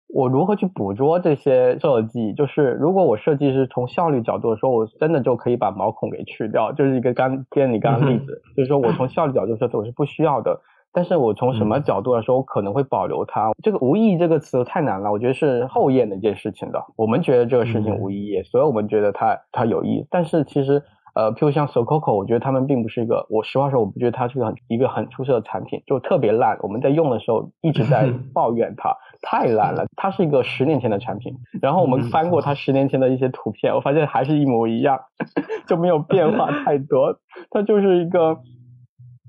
[0.08, 2.32] 我如何去捕捉这些设计？
[2.32, 10.58] 就是如果我设计是从效率角度的时候，我真的就可以把毛孔给去掉，就是一个刚接你刚刚例子，就是说我从效率角度说，我是不需要的。
[10.96, 13.52] 但是我从什么角度来说，我可能会保留它。
[13.62, 16.82] 这个无意义这个词太难了，我觉得是后验的一件事情的。
[16.96, 20.06] 我们觉得这个事情无意义，所以我们觉得它它有意义。
[20.10, 20.82] 但是其实，
[21.14, 26.56] 呃，譬如像 Sococo，我觉得他们并不是一个，我实话说，我不觉得它是个很一个很出色的产品，就特别烂。
[26.62, 29.84] 我们在用的时候一直在 抱怨它太烂了。
[29.96, 34.98] 它是一个十年前的产品，然后我们翻过它十年前的一些图片，我发现还是一模一样，
[35.68, 37.18] 就没有变化太多。
[37.50, 38.38] 它就是一个。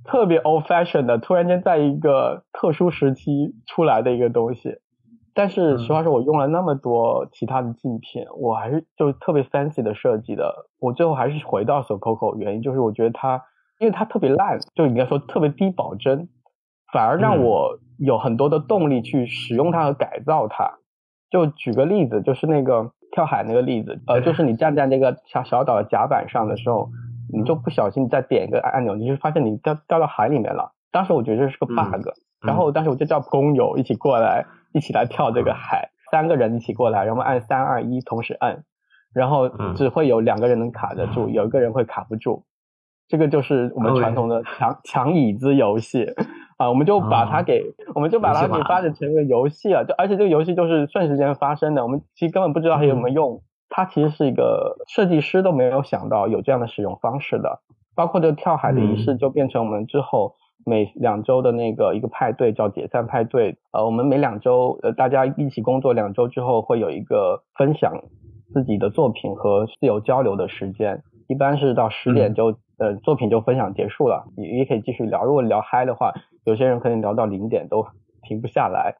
[0.07, 4.77] 特别 old fashion 的，突然间在一个特殊时期出来的一个东西，
[5.35, 13.43] 但是实话说，我用了那么多其他的镜片，我还是就特别 fancy 的设计的，我最后还是回到 Sococo，原因就是我觉得它，
[13.79, 16.29] 因为它特别烂，就应该说特别低保真，
[16.93, 20.79] 反而让我有很多的动力去使用它和改造它。
[21.29, 26.89] 就举个例子，就是那个跳海那个例子，呃，就是你站在那个小小岛的甲板上的时候。
[27.33, 30.73] 你就不小心再点一个按钮，你就发现你掉掉到海里面了。
[30.91, 32.07] 当时我觉得这是个 bug，
[32.41, 38.63] 然后当时我就叫工友一起过来，一起来跳这个海，三个人一起过来，然后按三二一同时按，
[39.13, 42.45] 然后只会有两个人能卡得住，有一个人会卡不住。
[43.09, 46.05] 这个就是我们传统的抢抢椅子游戏
[46.57, 47.63] 啊，我们就把它给，
[47.95, 49.85] 我们就把它给发展成一个游戏了。
[49.85, 53.41] 就而且这个游戏就是瞬时间发生的，我们其实根本不知道它有没有用。
[53.69, 57.59] 它其实是一个设计师都没有想到有这样的使用方式的，
[57.95, 63.57] 包括这跳海的仪式就变成我们之后每两周的那个一个派对，叫解散派对。
[63.71, 68.01] 呃，我们每两周呃大家一起工作两周之后会有一个分享
[68.53, 75.23] 自己的作品和自由交流的时间，一般是到十点就呃作品就分享结束了，也也可以继续聊。
[75.23, 76.13] 如果聊嗨的话，
[76.45, 77.85] 有些人可能聊到零点都
[78.23, 78.95] 停不下来。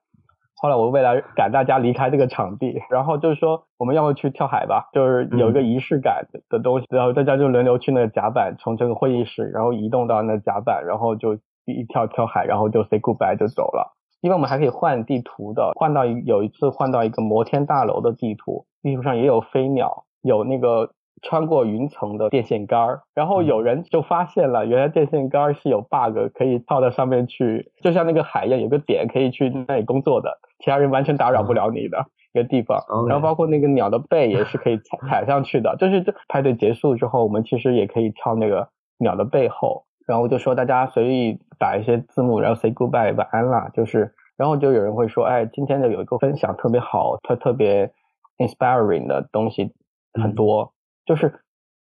[0.59, 13.95] 后来我为了赶大家离开这个场地， 然后就是说我们要不去跳海吧，就是有一个仪式感的东西，然后大家就轮流去那个甲板，从这个会议室，然后移动到那甲板，然后就一跳跳海，然后就 say goodbye 就走了。
[14.21, 20.91] 因为我们还可以换地图的，换到有一次换到一个摩天大楼的地图，地图上也有飞鸟，有那个。
[21.21, 32.83] 穿过云层的电线杆儿，然后有人就发现了，原来电线杆儿是有 bug，可以套到上面去，就像那个海一样，有个点可以去那里工作的，其他人完全打扰不了你的一个地方。
[33.07, 47.91] 然后包括那个鸟的背也是可以踩踩上去的， 就是这派对结束之后，我们其实也可以跳那个鸟的背后，然后就说大家随意打一些字幕，然后 say goodbye 晚安啦，就是，然后就有人会说，哎，今天的有一个分享特别好，特特别
[48.37, 49.73] inspiring 的东西
[50.13, 50.73] 很多。
[51.07, 51.33] 就是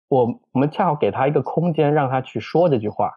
[0.08, 3.12] 我我们恰好给他一个空间，让他去说这句话，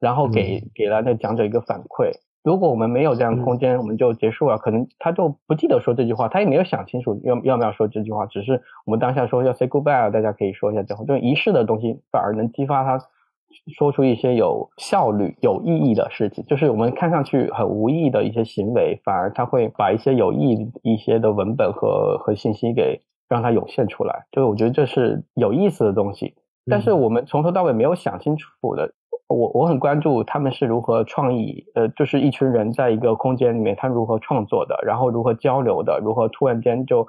[0.00, 2.10] 然后给给了那讲者一个反馈。
[2.42, 12.98] 如果我们没有这样空间，我们就结束了，可能他就不记得说这句话，他也没有想清楚要要不要说这句话，只是我们当下说要 say goodbye，大家可以说一下之后，这种仪式的东西反而能激发他
[13.76, 16.42] 说出一些有效率、有意义的事情。
[16.46, 23.02] 就是我们看上去很无意义的一些行为，反而他会把一些有意义一些的文本和和信息给。
[23.28, 26.34] 让它涌现出来，就是我觉得这是有意思的东西。
[26.70, 28.92] 但是我们从头到尾没有想清楚的，
[29.26, 37.08] 我我很关注他们是如何创意，呃，就是一群人在一个空间里面，他如何创作的，然后如何交流的，如何突然间就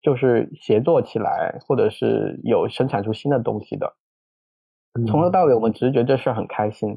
[0.00, 3.92] 就是协作起来，或者是有生产出新的东西的。
[5.06, 6.96] 从头到尾，我们只是觉得这事儿很开心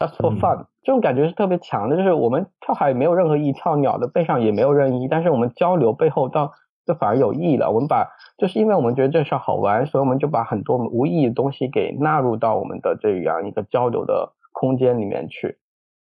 [0.00, 1.96] ，just for fun，这种感觉是特别强的。
[1.96, 6.52] 就是我们跳海没有任何意义，跳鸟的背上也没有任意，但是我们交流背后到。
[6.86, 7.70] 这反而有意义了。
[7.70, 15.58] 我们把，就是因为我们觉得这事好玩，所以我们就把很多无意义的东西给纳入到我们的这样一个交流的空间里面去，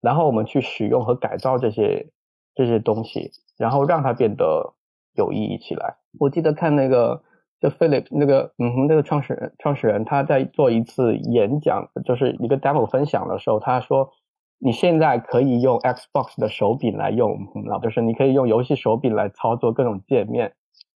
[0.01, 2.11] 然后我们去使用和改造这些
[2.53, 4.75] 这些东西，然后让它变得
[5.15, 5.95] 有意义起来。
[6.19, 7.23] 我记得看那个
[7.59, 14.11] 就 Philip 那个嗯哼那个创始人创始人他在做一次演讲，就是一个 demo 分享的时候，他说
[14.59, 20.53] 你现在可以用 Xbox 的手柄来用，那就是你可以用游戏手柄来操作各种界面。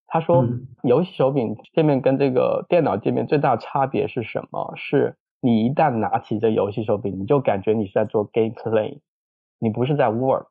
[0.09, 0.45] 他说，
[0.83, 4.73] 游戏手柄界面跟这个电脑界面最大的差别是什么？
[4.75, 9.01] 是你一旦拿起这游戏手柄，你就感觉你是在做 gameplay，
[9.61, 10.47] 你不是在 work。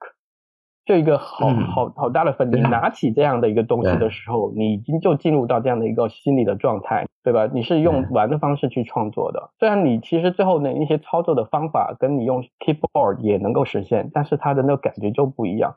[0.85, 2.61] 就一个好好好大的分别。
[2.61, 7.45] 你拿起这样的一个东西的时候，你已经就进入到这样的一个心理的状态，对吧？
[7.51, 9.49] 你是用玩的方式去创作的。
[9.59, 15.73] 虽然你其实最后那一些操作的方法跟你用 keyboard 也能够实现，但是它的那个感觉就不一样。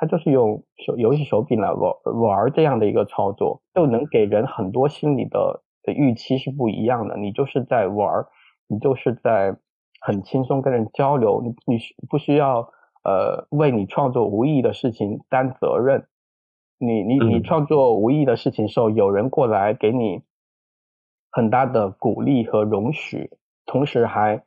[0.00, 7.16] 它就是用手游戏手柄来玩玩这样的一个操作，就能给人很多心理的的预期是不一样的。
[7.16, 8.26] 你就是在玩儿，
[8.68, 9.56] 你就是在
[10.00, 12.70] 很轻松跟人交流，你你不需要
[13.02, 16.06] 呃为你创作无意义的事情担责任。
[16.78, 20.22] 你你你创作无意义的事情时候，有人过来给你
[21.32, 23.32] 很大的鼓励和容许，
[23.66, 24.44] 同时还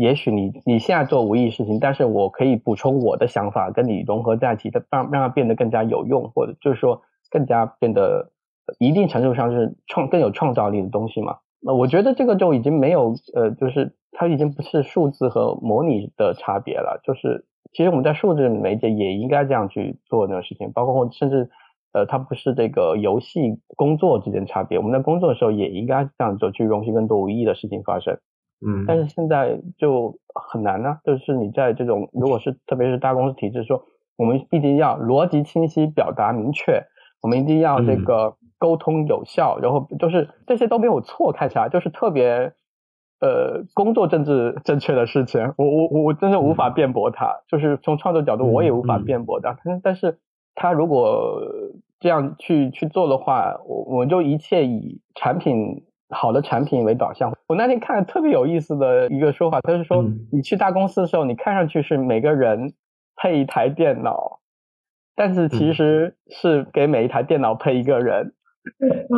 [0.00, 8.30] 也许你你现在做无意义事情，但是我可以补充我的想法跟你融合在一起，让让它变得更加有用，或者就是说更加变得
[8.78, 11.36] 一定程度上是创更有创造力的东西嘛。
[11.60, 21.50] 那我觉得这个就已经没有呃，就是它已经不是数字和模拟的差别了，就是其实我们在数字媒介也应该这样去做那个事情，包括甚至。
[21.92, 24.78] 呃，它不是这个游戏工作之间差别。
[24.78, 28.16] 我们在工作的时候也应该这样做，去容许更多无意义的事情发生。
[28.66, 30.98] 嗯，但是现在就很难呢。
[31.04, 33.82] 就是你在这种，如果是特别是大公司体制，说
[34.16, 36.82] 我们一定要逻辑清晰、表达明确，
[37.22, 42.52] 我们一定要这个沟通有效，然后就是这些都没有错，看起来就是特别
[43.20, 45.54] 呃工作政治正确的事情。
[45.56, 49.56] 我我我我真的无法辩驳它，就是从创作角度我也无法辩驳的。
[49.64, 50.18] 但但是。
[50.56, 51.40] 他如果
[52.00, 57.32] 这样去去做的话，我我就一切以产品好的产品为导向。
[57.46, 62.72] 我那天看了特别有意思的一个说法，他是说，你去大公司的时候，你看上去是每个人
[63.16, 64.40] 配一台电脑，
[65.14, 68.32] 但是其实是给每一台电脑配一个人，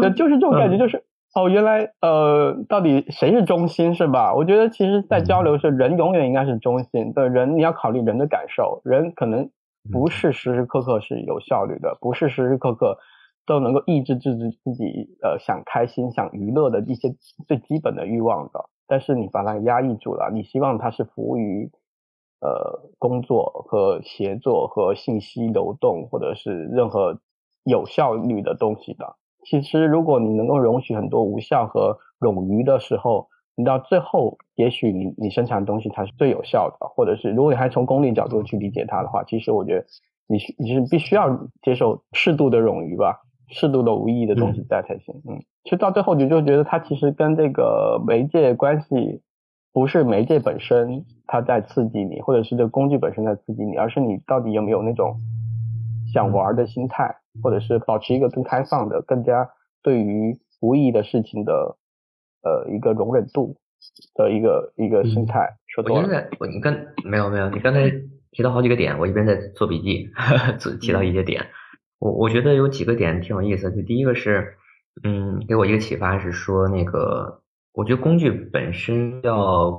[0.03, 4.35] 就就是这种感觉，就是哦，原来呃，到底谁是中心是吧？
[4.35, 9.51] 我觉得其实，在交流是人永远应该是中心，对人你要考虑人的感受，人可能。
[9.91, 12.97] 不是时时刻刻是有效率的，不是时时刻刻
[13.47, 17.15] 都能够抑制自己自己呃想开心、想娱乐的一些
[17.47, 18.69] 最基本的欲望的。
[18.87, 21.71] 但是你把它压抑住了，你希望它是服务于
[22.41, 27.21] 呃工作和协作和信息流动或者是任何
[27.65, 29.17] 有效率的东西的。
[29.45, 33.29] 其实如果你能够容许很多无效和冗余的时候。
[33.55, 39.85] 你到最后，也许你你生产的东西才是最有效的，或者是如果你还从功利角度去理解它的话，其实我觉得
[40.27, 41.29] 你你是必须要
[41.61, 43.21] 接受适度的冗余吧，
[43.53, 45.15] 适度的无意义的东西在才行。
[45.29, 49.23] 嗯，其实到最后你就觉得它其实跟这个媒介关系
[49.73, 55.21] 不是媒介本身它在刺激你，或者是这个工具本身在刺激你，而是你到底有没有那种
[56.13, 59.49] 想玩的心态，或者是保持一个更开放的、更加
[59.83, 61.77] 对于无意义的事情的。
[62.45, 63.55] 呃，一个容忍度
[64.17, 65.49] 的一个一个心态。
[65.77, 67.89] 我现在我你刚没有没有，你刚才
[68.33, 70.09] 提到好几个点，我一边在做笔记，
[70.83, 71.41] 提到一些点。
[72.03, 73.71] 我我觉得有几个点挺有意思。
[73.71, 74.57] 就第一个是，
[75.05, 79.73] 嗯，给我一个启发是说，那个我觉得工具本身要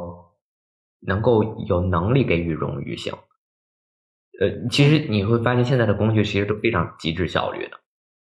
[1.02, 3.14] 能够有能力给予冗余性。
[4.40, 7.78] 呃，其实你会发现现在的工具其实都非常极致效率的，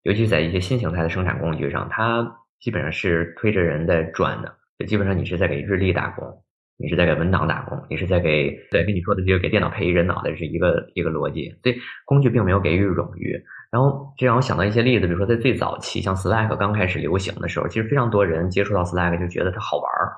[0.04, 2.38] 尤其在一些新形态的生产工具上，它。
[2.62, 6.43] 基本上是推着人在转的，就基本上你是在给日历打工，
[6.81, 13.39] 你是在给文档打工，你是在给对跟你说的就是给电脑配一人脑袋是一个一个逻辑，所以工具并没有给予冗余。
[13.71, 20.11] 然后这让我想到一些例子，比如说在最早期，像 Slack 刚开始流行的时候，其实非常多人接触到 Slack 就觉得它好玩儿，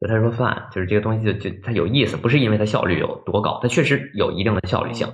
[0.00, 5.06] 就他说饭，就是这个东西就就它有意思，不是因为它效率有多高，它确实有一定的效率性，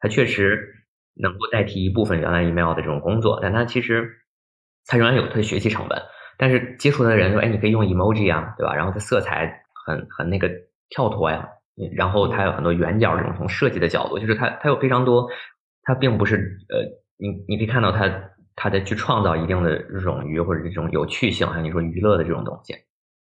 [0.00, 0.74] 它确实
[1.14, 4.10] 能够代替一部分原来 email 的这种工作，但它其实
[4.86, 5.98] 它仍然有它的学习成本。
[6.36, 8.74] 但是接触的人说，哎，你可以用 emoji 啊，对吧？
[8.74, 10.50] 然后它色彩很很那个
[10.88, 11.48] 跳脱呀，
[11.96, 15.28] 然后它有很多圆角这种从设计的角度，就是它它有非常多，
[15.82, 16.84] 它并不是呃，
[17.18, 22.74] 你你可以看到它它在去创造一定的冗余或者这种有趣性，还有你说娱乐的这种东西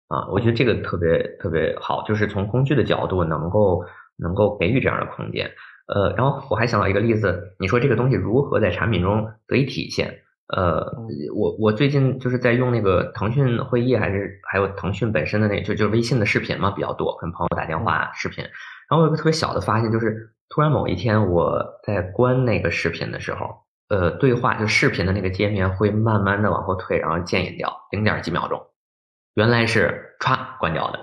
[0.08, 3.84] 啊，我觉得这个特别特别好，就是从工具的角度能够
[4.16, 5.50] 能够给予这样的空间。
[5.86, 10.21] 呃，然后我还想到一个例子，你说这个东西如何在产品中得以体现？
[10.54, 10.84] 呃，
[11.34, 18.44] 我我最近就是在用那个腾讯会议，还是还有腾讯本身的那就就是微信的视频嘛比较多，跟朋友打电话视频。
[18.44, 18.50] 然
[18.90, 28.60] 后我有个特别小的发现，就是突然某一天我在关那个视频的时候，呃，对话就视频的那个界面会慢慢的往后退，然后渐隐掉零点几秒钟，
[29.32, 31.00] 原来是歘关掉的。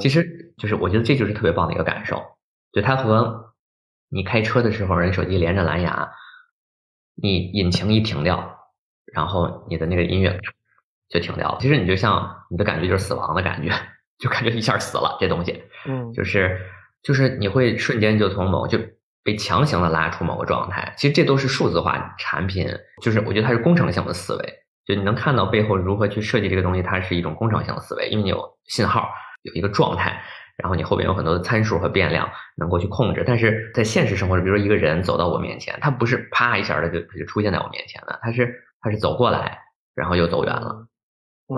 [0.00, 2.20] 其实就是我觉得这就是特别棒的一个感受，
[2.72, 3.52] 就它和
[4.08, 6.10] 你开车的时候人手机连着蓝牙，
[7.14, 8.58] 你引擎一停掉。
[9.14, 10.38] 然后你的那个音乐
[11.08, 11.58] 就停掉了。
[11.60, 13.70] 其实你就像你的感觉就是死亡的感觉，
[14.18, 15.62] 就感觉一下死了这东西。
[15.86, 16.60] 嗯，就是
[17.02, 18.78] 就是你会瞬间就从某就
[19.24, 20.94] 被强行的拉出某个状态。
[20.96, 22.68] 其实这都是数字化产品，
[23.02, 24.54] 就是我觉得它是工程性的思维。
[24.84, 29.08] 就你能看到背后如何去设计这个东西，它是一种工程性的思维，因为你有信号，
[29.42, 30.22] 有一个状态，
[30.56, 33.22] 然后你后边有很多的参数和变量能够去控制。
[33.26, 38.52] 但是在现实生活中，比如说一个人走到我面前，他不是啪一下的就就出现在我面前的，他是。
[38.82, 39.58] 他是走过来，
[39.94, 40.86] 然后又走远了，
[41.48, 41.56] 嗯，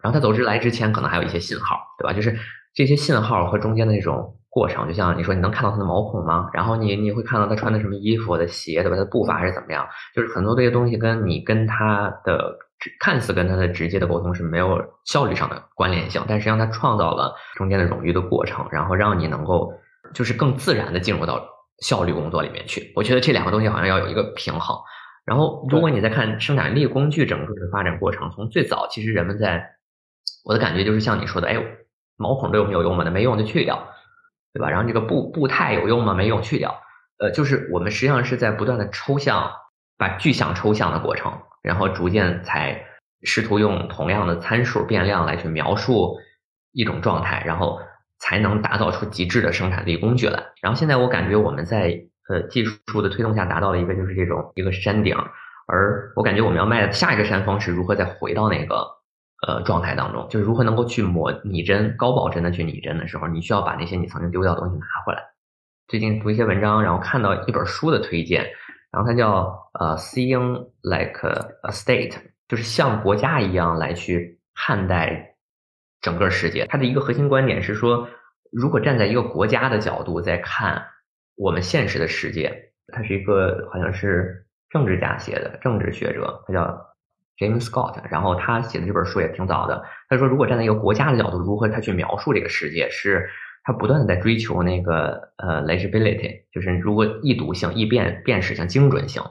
[0.00, 2.12] 然然后他走之来之前可能还有一些信号，对吧？
[2.12, 2.38] 就是
[2.72, 6.48] 这些信号和中间的那种过程，就像你说，你能看到他的毛孔吗？
[6.52, 8.96] 然后你你会看到他穿的什么衣服、的鞋，对吧？
[8.96, 9.84] 他的步伐还是怎么样？
[10.14, 12.56] 就是很多这些东西跟你跟他的
[13.00, 19.72] 看似跟他的直接的沟通是没有效率上的关联性，但实际上它创造了中间的冗余的过程，然后让你能够
[20.14, 21.44] 就是更自然的进入到
[21.80, 22.92] 效率工作里面去。
[22.94, 24.78] 我觉得这两个东西好像要有一个平衡。
[25.26, 29.72] 然后，如果你再看生产力工具整个的发展过程，从最早其实人们在，
[30.44, 31.60] 我的感觉就是像你说的，哎，
[32.16, 33.02] 毛孔对我们有用吗？
[33.04, 33.88] 那没用就去掉，
[34.52, 34.70] 对吧？
[34.70, 36.14] 然后这个步步态有用吗？
[36.14, 36.80] 没用去掉。
[37.18, 39.50] 呃，就是我们实际上是在不断的抽象，
[39.98, 42.84] 把具象抽象的过程，然后逐渐才
[43.24, 46.20] 试图用同样的参数变量来去描述
[46.70, 47.80] 一种状态，然后
[48.20, 50.44] 才能打造出极致的生产力工具来。
[50.62, 52.06] 然后现在我感觉我们在。
[52.28, 55.16] 呃，技术的推动下，达到了一个就是这种一个山顶，
[55.68, 58.84] 而我感觉我们要迈的下一个山峰是如何再回到那个
[59.46, 65.22] 呃状态当中，就是如何能够去模拟真、高保真的去拟真的时候，你需要把那些你曾经丢掉的东西拿回来。
[65.86, 68.44] 最近读一些文章，然后看到一本书的推荐，
[68.90, 71.20] 然后它叫呃 Seeing Like
[71.62, 72.16] a State，
[72.48, 75.36] 就是像国家一样来去看待
[76.00, 76.66] 整个世界。
[76.66, 78.08] 它的一个核心观点是说，
[78.50, 80.84] 如果站在一个国家的角度在看。
[81.36, 86.86] 我们现实的世界，他是一个好像是政治家写的政治学者，他叫
[87.38, 88.02] James Scott。
[88.10, 89.84] 然后他写的这本书也挺早的。
[90.08, 93.28] 他说，如果站在一个国家的角度，如何他去描述这个世界，是
[93.62, 99.22] 他不断的在追求那个呃 legibility，就是如果易读性、易辨辨识性、精准性。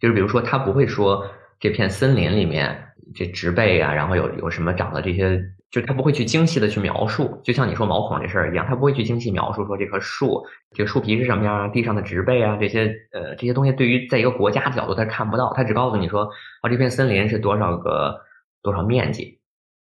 [0.00, 1.30] 就是比如说，他不会说
[1.60, 5.40] 这片森林里面这植被啊，然后有有什么长的这些。
[5.74, 16.30] 就他不会去精细的去描述，就像你说毛孔这事儿一样，他不会去精细描述说这棵树，这个树皮是什么样啊，地上的植被啊，这些呃这些东西对于在一个国家的角度他看不到，他只告诉你说，
[16.62, 18.20] 哦这片森林是多少个
[18.62, 19.40] 多少面积，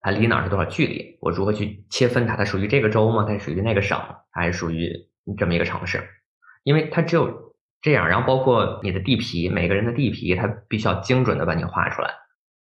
[0.00, 3.24] 它离哪儿是多少距离，我如何去切分它，它属于这个州吗？
[3.26, 3.98] 它属于那个省，
[4.30, 4.88] 还是属于
[5.36, 6.00] 这么一个城市？
[6.62, 12.10] 因为它只有这样，然后包括你的地皮，每个人的地皮，它必须要精准的把你画出来，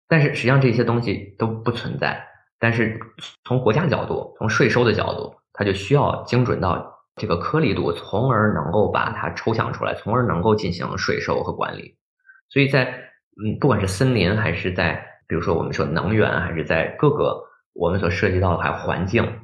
[0.09, 2.27] 但是实际上这些东西都不存在。
[2.59, 2.99] 但是
[3.43, 11.97] 从国家角度，从税收的角度，它就需要精准到这个颗粒度，从而能够把它抽象出来，从而能够进行税收和管理。
[12.49, 12.85] 所以在
[13.37, 17.43] 嗯，不管是森林，还是在比如说我们说能源，还是在各个
[17.73, 19.39] 我们所涉及到的还有环境，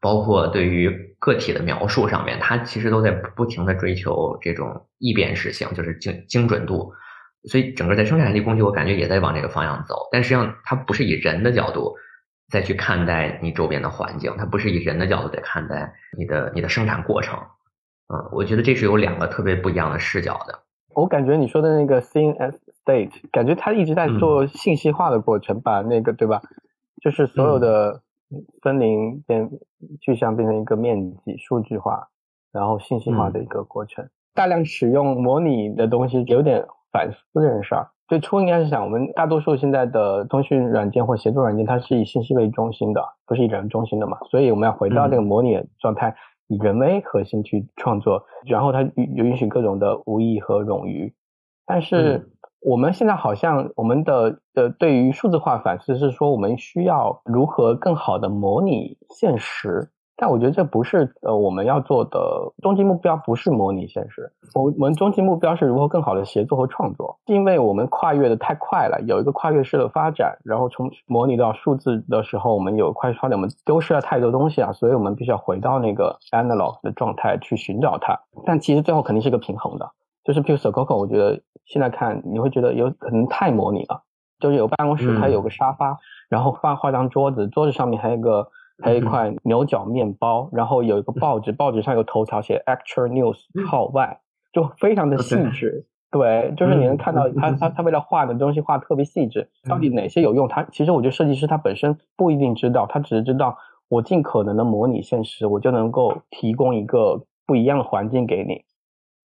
[0.00, 6.92] 包括对于个体的描述上面，它其实都在不停的追求这种易辨识性，就是精精准度。
[7.50, 10.08] 所以整个在生产力工具，我感觉也在往这个方向走。
[10.12, 11.94] 但实际上，它不是以人的角度。
[12.48, 17.38] 再去看待你周边的环境，它不是以人的角度在看待你的你的生产过程。
[18.08, 20.60] 嗯，我觉得这是有两个特别不一样的视角的。
[20.94, 26.42] 我感觉你说的那个 seeing as state，感觉他一直在做信息化的过程，把那个对吧？
[27.02, 28.02] 就是所有的
[28.62, 29.50] 森林变
[30.00, 32.08] 具象变成一个面积数据化，
[32.52, 34.08] 然后信息化的一个过程。
[34.34, 37.90] 大量使用模拟的东西，有点反思这件事儿。
[38.06, 44.18] 最初应该是想，我们大多数现在的通讯软件或协作软件，它是以信息为中心的，不是以人中心的嘛？
[44.30, 46.14] 所以我们要回到这个模拟状态，
[46.46, 51.14] 以人为核心去创作，然后它允允许各种的无意和冗余。
[51.64, 52.30] 但是
[52.60, 59.90] 我们现在好像我们的呃对于数字化反思是说，我们需要如何更好的模拟现实。
[60.16, 64.30] 但我觉得这不是呃我们要做的终极目标，不是模拟现实。
[64.54, 67.18] 我我们终极目标是如何更好的协作和创作。
[67.26, 78.20] 因为我们跨越的太快了，有一个跨越式的发展，然后从模拟到数字的时候，我们有快速发展，我们丢失了太多东西啊，所以我们必须要回到那个 analog 的状态去寻找它。
[78.46, 79.90] 但其实最后肯定是一个平衡的，
[80.22, 84.02] 就是譬如 Sococo，我觉得现在看你会觉得有可能太模拟了，
[84.38, 85.98] 就是有办公室，它有个沙发，
[86.28, 88.46] 然后放画张桌子，桌子上面还有个。
[88.82, 94.20] 还有一块牛角面包，然后有一个报纸，报纸上有头条写 Actual News 号外，
[94.52, 95.86] 就非常的细致。
[96.10, 100.48] 对，就是你能看到他他他为了画的东西画特别细致，到底哪些有用？
[100.48, 103.56] 他其实我觉得设计师他本身不一定知道，他只是知道
[103.88, 108.64] 我尽可能的模拟现实，我就能够提供一个不一样的环境给你。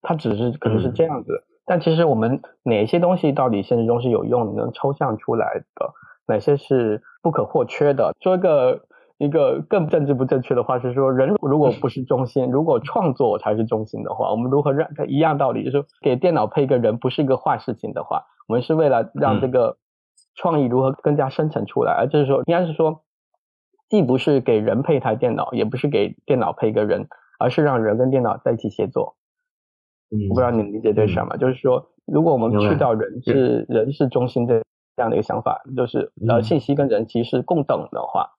[0.02, 5.94] 他只是可能是这样子，但其实我们哪些东西到底现实中是有用，能抽象出来的，
[6.28, 8.14] 哪些是不可或缺的？
[8.20, 8.82] 做一个。
[9.20, 15.66] 一个更政治不正确的话是说，人如果不是中心，如果创作才是中心的话，我们如何让它一样道理？
[15.66, 19.78] 就是给电脑配一个人，不是一个坏事情的话，我们是为了让这个
[20.36, 23.04] 创意如何更加生成出来，而就是说，应该是说，
[23.90, 27.10] 既不是给人配一台电脑，也不是给电脑配一个人，
[27.40, 29.18] 而是让人跟电脑在一起协作。
[30.30, 31.36] 我不知道你理解这什么？
[31.36, 34.64] 就是说，如果我们去掉人是人是中心的
[34.96, 38.32] 这样的一个想法，就是呃，信息跟人其实是共等的话，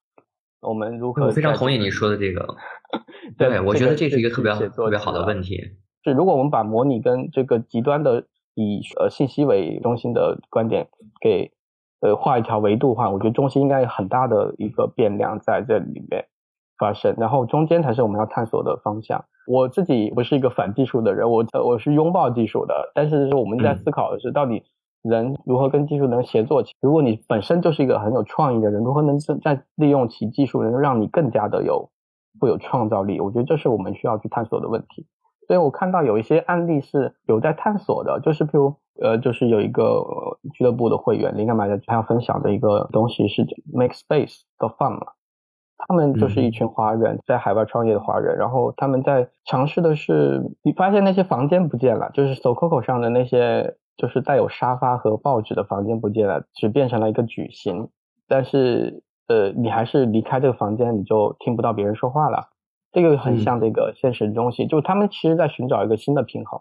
[0.60, 1.26] 我们如何？
[1.26, 2.56] 我非常同意你说的这个。
[3.38, 5.60] 对，我觉得这是一个特别特别好的问题。
[6.04, 10.88] 是，如果我们把模拟跟这个极端的以呃信息为中心的观点
[11.20, 11.52] 给
[12.00, 16.26] 呃画一条维度的话，我觉得中心应该有很大的一个变量在这里面
[16.78, 19.24] 发生，然后中间才是我们要探索的方向。
[19.46, 24.62] 我自己不是一个反技术的人，我我是拥抱技术的，但是我们在思考的是到底
[25.02, 26.74] 人如何跟技术能协作起。
[26.80, 31.90] 如果你本身就是一个很有创意的人，如何能在利用其技术能让你更加的有
[32.38, 33.20] 富有创造力？
[33.20, 35.06] 我觉得这是我们需要去探索的问题。
[35.46, 40.04] 所以我看到有一些案例是有在探索的，就是譬如呃，就是有一个
[40.52, 45.06] 俱乐部的会员灵感买家他要分享的一个东西是 Make Space 的 Fun 嘛，
[45.90, 57.88] 他们就是一群华人在海外创业的华人，然后他们在尝试的是，你发现那些房间不见了，就是 SoCo 上的那些就是带有沙发和报纸的房间不见了，只变成了一个矩形，
[58.28, 62.50] 但是呃，你还是离开这个房间，你就听不到别人说话了。
[62.92, 66.60] 这个很像这个现实的东西，就他们其实在寻找一个新的平衡，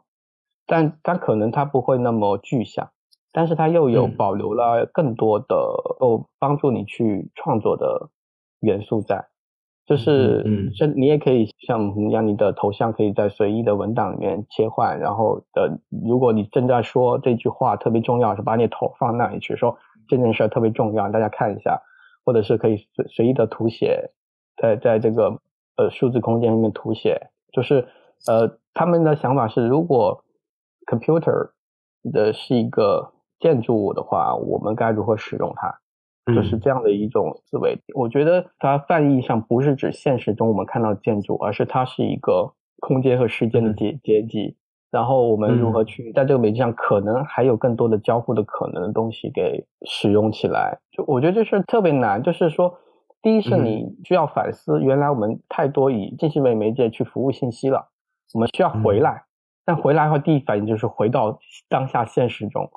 [0.66, 2.90] 但但可能它不会那么具象，
[3.32, 5.56] 但是它又有保留了更多的
[6.00, 8.10] 哦帮助你去创作的
[8.60, 9.28] 元素在，
[9.86, 21.82] 就是嗯，这你也可以像让你的头像可以在随意的文档里面切换，然后的如果你正在说这句话特别重要，是把你头放那里去说这件事特别重要，大家看一下，
[22.26, 24.12] 或者是可以随随意的涂写
[24.56, 25.40] 在在这个。
[25.80, 27.88] 呃，数字空间里面涂写，就是
[28.28, 30.26] 呃，他们的想法是，如果
[30.86, 31.52] computer
[32.12, 35.80] 的是一个建筑物的话，我们该如何使用它？
[36.34, 37.78] 就是这样的一种思维。
[37.96, 44.56] 我觉得它泛义上不是指现实中我们看到建筑，而是它是一个空间和时间的结结集。
[44.92, 50.80] 然后我们如何去在这个媒介上，可能还有更多的交互的可能的东西给使用起来？
[50.92, 52.78] 就我觉得这事特别难，就是说。
[53.22, 57.90] 第一是你需要反思，原来我们太多以信息为媒介去服务信息了，
[58.34, 59.24] 我们需要回来。
[59.66, 62.72] 但回来的话，第一反应就是回到当下现实中。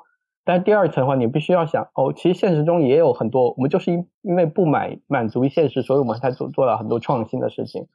[0.45, 7.87] 但第二层的话，你必须要想，哦，其实现实中也有很多，我们就是因因为不满满足于现实，所以我们才做做了很多创新的事情，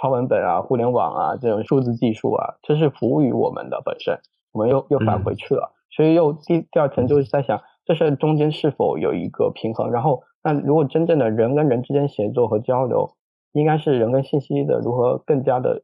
[0.00, 4.18] 超文本啊、互联网啊这种数字技术啊，这是服务于我们的本身，
[4.52, 5.72] 我们又又返回去了。
[5.90, 10.22] 所以又第第二层就是在想，这是中间是否有一个平衡，然后。
[10.42, 13.10] 那如果真正的人跟人之间协作和交流，
[13.52, 15.82] 应该是人跟信息的如何更加的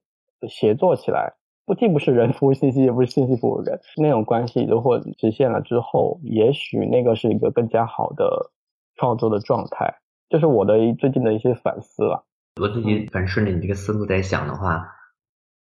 [0.49, 1.35] 协作起来，
[1.67, 8.53] 不既不是人服务信息，也不是信息服务人那种关系，如果实现了之后，也许那个是一个更加好的
[8.95, 9.97] 创作的状态。
[10.29, 12.25] 这是我的最近的一些反思了。
[12.61, 14.87] 我自己反正顺着你这个思路在想的话，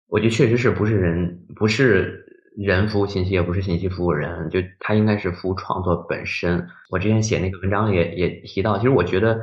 [0.08, 2.28] 我觉得确实是不是人不是。
[2.54, 6.68] 人服务信息也不是信息服务人，就他应该是服务创作本身。
[6.90, 9.40] 我之前写那个文章也也提到，其实我觉得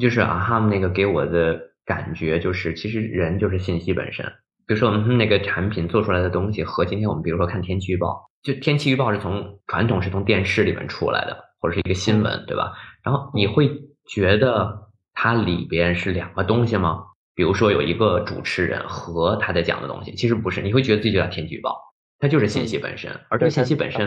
[0.00, 4.26] 就是阿哈姆那个给我的感觉就是，其实人就是信息本身。
[4.68, 12.74] 比如说我们那个产品做出来的东西和今天我们比如说看天气预报，就天气预报是从传统是从电视里面出来的，或者是一个新闻，对吧？
[13.02, 13.70] 然后你会
[14.06, 17.02] 觉得它里边是两个东西吗？
[17.34, 21.74] 比如说有一个主持人和他在讲的东西，其实不是，你会觉得自己就叫天气预报。
[22.18, 24.06] 它就是信息本身，而这个信息本身，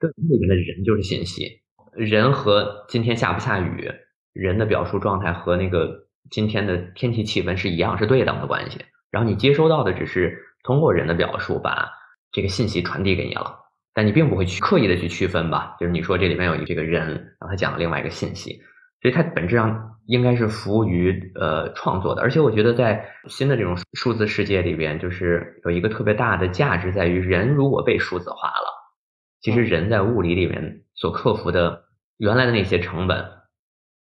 [0.00, 1.60] 对里面的人就是信息。
[1.94, 3.88] 人和今天下不下雨，
[4.32, 8.80] 人的表述状态和那个今天的天气气温是一样，是对等的关系。
[9.12, 11.88] 然后你接收到的只是通过人的表述把
[12.32, 13.56] 这个信息传递给你了，
[13.94, 15.76] 但你并不会去刻意的去区分吧？
[15.78, 18.60] 就是你说这里面有一这个人，然后他讲了另外一个信息。
[19.02, 28.94] 所以它本质上应该是服务于呃创作的，而且我觉得在新的这种数字世界里边，就是有一个特别大的价值在于，人如果被数字化了，
[29.40, 31.82] 其实人在物理里面所克服的
[32.16, 33.26] 原来的那些成本、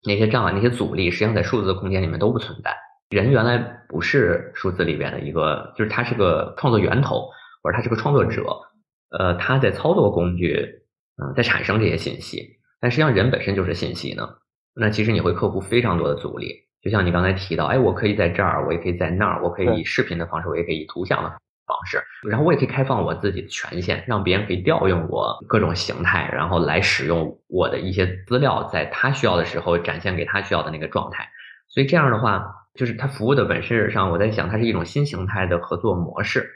[0.08, 2.78] 那些障碍、那些阻力，实际上在数字空间里面都不存在。
[3.10, 7.30] 人原来不是数字里边的一个，就是他是个创作源头，
[7.62, 8.44] 或者他是个创作者，
[9.18, 10.84] 呃，他在操作工具，
[11.22, 14.28] 嗯，在产生这些信息，但实际上人本身就是信息呢。
[14.74, 31.30] 那其实你会克服非常多的阻力，就像你刚才提到，哎，我可以在这儿，我也可以在那儿，我可以以视频的方式，我也可以以图像的方式，然后我也可以开放我自己的权限，让别人可以调用我各种形态，然后来使用我的一些资料，在他需要的时候展现给他需要的那个状态。
[31.70, 32.44] 所以这样的话，
[32.76, 36.50] 就是它服务的本质上，我在想，它是一种新形态的合作模式。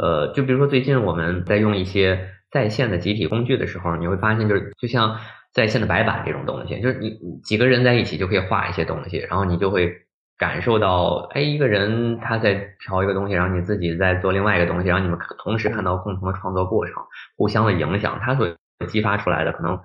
[0.00, 5.18] 呃，就比如说最近我们在用一些在线的集体工具的时候，你会发现，就是就像。
[5.54, 7.10] 在线的白板这种东西，就是你
[7.44, 9.92] 几个人在一起就可以画一些东西，然后你就会
[10.38, 16.94] 感受到，哎，一个人他在调一个东西，然后你自己在做另外一个东西，然后你们同时看到共同的创作过程，
[17.36, 18.48] 互相的影响，它所
[18.88, 19.78] 激发出来的可能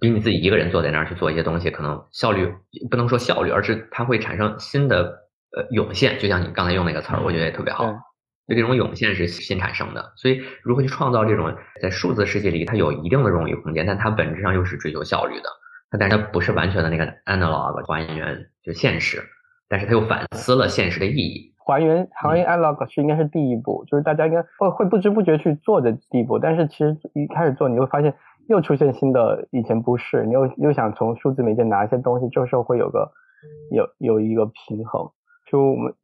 [0.00, 2.52] 比你自己一个人坐在那儿去做一些东西，可能效率
[2.90, 5.02] 不能说效率，而是它会产生新的
[5.56, 6.18] 呃涌现。
[6.18, 7.86] 就像你刚才用那个词儿，我觉得也特别好。
[8.46, 15.48] 就这种涌现是新产生的，所以如何去创造这种在数字世界里它有一定的冗余空间，但它本质上又是追求效率的。
[15.90, 19.22] 它但是它不是完全的那个 analog 还原就现实，
[19.66, 21.54] 但是它又反思了现实的意义。
[21.66, 26.38] 还原还原 analog 是应该是第一步，就是大家应该会会不知不觉去做的第一步。
[26.38, 28.14] 但是其实一开始做，你会发现
[28.48, 33.10] 又出现新的以前不是，你又又想从数字媒介拿一些东西，这时候会有个
[33.70, 35.08] 有有一个平衡。
[35.46, 35.94] 就我们。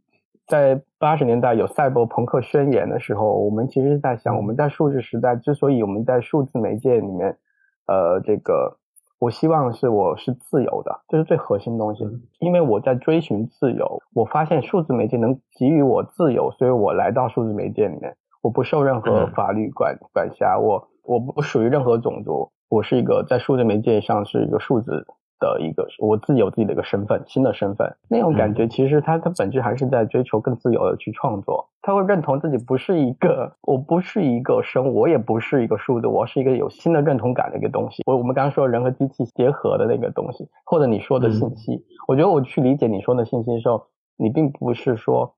[0.46, 7.38] 在八十年代有赛博朋克宣言的时候，我们其实是在想，我们在数字时代之所以我们在数字媒介里面，
[7.86, 8.76] 呃，这个
[9.20, 12.04] 我希望是我是自由的，这是最核心的东西。
[12.40, 25.06] 因为我在追寻自由，我发现数字媒介能给予我自由，所以我来到数字媒介里面，我不受任何法律管管辖，我我不属于任何种族，我是一个在数字媒介上是一个数字。
[25.40, 31.66] 的一个，我自己有自己的一个身份，新的身份，那种感觉其实它它本质还是在追求更自由的去创作。
[31.80, 38.02] 他会认同自己不是一个，我不是一个生物，我也不是一个数字，我是一个有新的认同感的一个东西。
[38.04, 43.86] 我我们刚刚说人和机器结合的那个东西，或者你说的信息，我觉得我去理解你说的信息的时候，
[44.18, 45.36] 你并不是说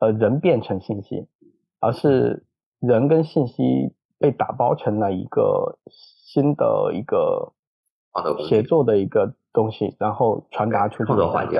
[0.00, 1.26] 呃人变成信息，
[1.80, 2.44] 而是
[2.78, 7.52] 人跟信息被打包成了一个新的一个
[8.48, 9.34] 协作的一个。
[9.52, 11.58] 东西，然后传达出创作环境。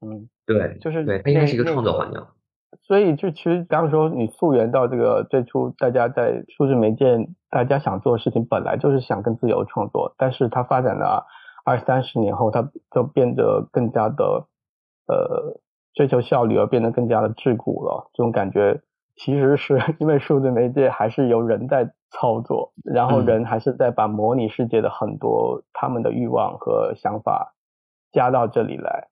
[0.00, 2.18] 嗯，对，就是对，它应该是一个创作环境。
[2.80, 11.26] 所以，就其实刚刚说，你溯源到这个最初，大家在数字媒介，大家想做的事情，本来就是想更自由创作，但是它发展了
[11.62, 14.46] 二三十年后，它就变得更加的
[15.08, 15.60] 呃
[15.92, 18.08] 追求效率，而变得更加的桎梏了。
[18.14, 18.80] 这种感觉。
[19.22, 27.52] 其实是 因为数字媒介还是由人在操作，然后人还是在把模拟世界的很多他们的欲望和想法
[28.12, 29.08] 加到这里来，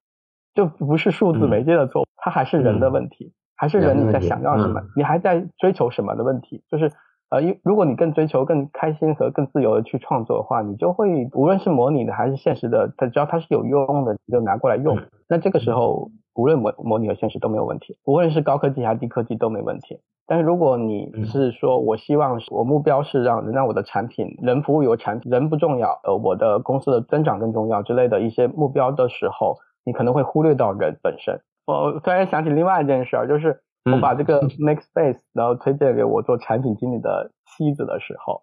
[0.55, 6.91] 就不是数字媒介的错，它还是人的问题，还是人你在想要什么，你还在追求什么的问题，就是
[7.29, 14.97] 呃，因如果你更追求更开心和更自由的去创作的话，你就会无论是模拟的还是现实的，它只要它是有用的，你就拿过来用，
[15.29, 16.11] 那这个时候。
[16.39, 19.99] 无论模模拟和现实都没有问题，无论是高科技还是低科技都没问题。
[20.25, 31.41] 但是如果你是说我希望我目标是让让我的产品人服务有产品人不重要，呃，我的公司的增长更重要之类的一些目标的时候，你可能会忽略到人本身。
[31.67, 33.61] 我突然想起另外一件事儿，就是
[33.93, 38.43] 我把这个 Make Space 然后推荐给我做产品经理的妻子的时候，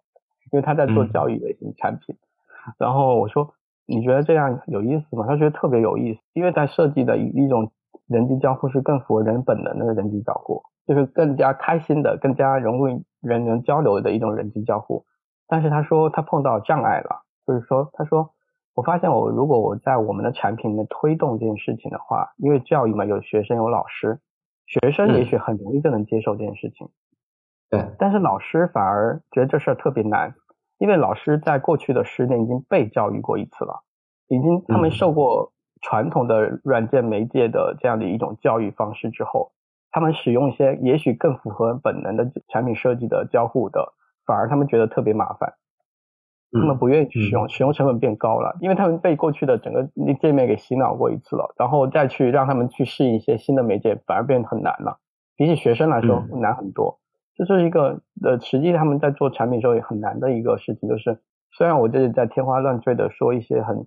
[0.52, 2.14] 因为她在做教育类型产品，
[2.78, 3.54] 然后我说
[3.86, 5.24] 你觉得这样有意思吗？
[5.26, 7.70] 她觉得特别有意思，因为在设计的一一种。
[8.06, 15.04] 人机交互是更符合人本能的人机交互，就是更加开心的、更加容易人人交流的一种人机交互。
[15.48, 18.30] 但是他说他碰到障碍了，就是说他说
[18.74, 24.20] 我发现我如果我在我们的产品里面推动这件事情的话，因为教育嘛有学生有老师，
[24.66, 26.88] 学生也许很容易就能接受这件事情，
[27.70, 30.34] 对，但是老师反而觉得这事儿特别难，
[30.78, 33.82] 因为老师在过去的十年已经被教育过一次了，
[34.28, 35.52] 已经他们受过。
[35.88, 39.52] 传统的软件媒介的这样的一种教育方式之后，
[39.92, 43.92] 他们使用一些也许更符合本能的产品设计的交互的，
[44.26, 45.54] 反而他们觉得特别麻烦，
[46.50, 49.88] 他们不愿意去使用，使用成本变高了，因为他们被过去的整个
[50.20, 54.98] 界面给洗脑过一次了，然后再去让他们去适应一些新的媒介，反而变得很难了。
[55.36, 56.98] 比起学生来说难很多，
[57.36, 61.20] 这是一个呃，实际他们在做产品时候也很难的一个事情，就是
[61.52, 63.86] 虽然我这里在天花乱坠的说一些很。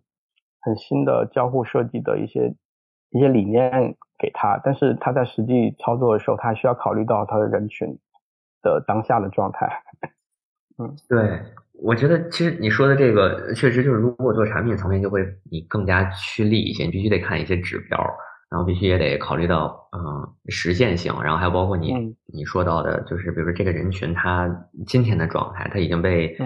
[0.62, 2.54] 很新的交互设计的一些
[3.12, 7.88] 一些理念给他，但是他在实际操作的时候，他需要考虑到他的人群
[8.62, 9.84] 的当下的状态。
[10.78, 11.42] 嗯，对，
[11.82, 17.98] 我觉得其实你说的这个确实就是，如果做产品层面，就会你更加趋利一些，你必须得看一些指标，
[18.50, 21.94] 然后必须也得考虑到嗯实现性，然后还有包括你
[22.34, 24.50] 你说到的，就是比如说这个人群他
[24.86, 26.38] 今天的状态，他已经被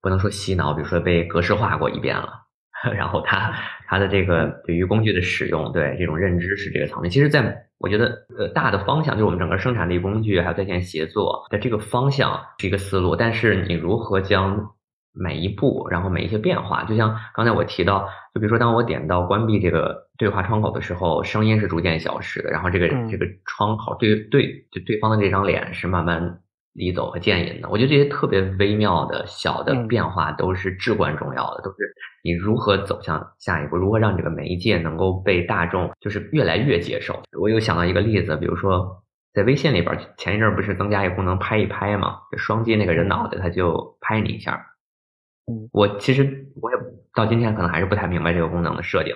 [0.00, 2.47] 不能说洗脑，比如说被格式化过一遍了。
[2.94, 3.52] 然后他
[3.86, 7.10] 他的这个对于工具的使用，对这种认知是这个层面。
[7.10, 13.14] 其实，在我觉得，呃，大的方向就是我们整个生产力工具还有在线协作的这个方向是一个思路。
[13.16, 14.74] 但是你如何将
[15.12, 26.40] 每一步，然后每一些变化，就像刚才我提到，就比如说当我点到关闭这个对话窗口的时候，声音是逐渐消失的，然后这个这个窗口对对就对方的这张脸是慢慢。
[26.78, 31.76] 离走和渐引的，我觉得这些特别微妙的小的变化都是至关重要的，都是
[32.22, 37.20] 你如何走向下一步，如何让这个媒介能够被大众就是越来越接受。
[37.38, 39.02] 我又想到一个例子，比如说
[39.34, 44.64] 在微信里边，前一阵不是增加一个功能拍一拍嘛，就双击那个人脑袋，他就拍你一下。
[45.50, 46.78] 嗯，我其实我也
[47.14, 49.14] 到今天可能还是不太明白这个功能的设定。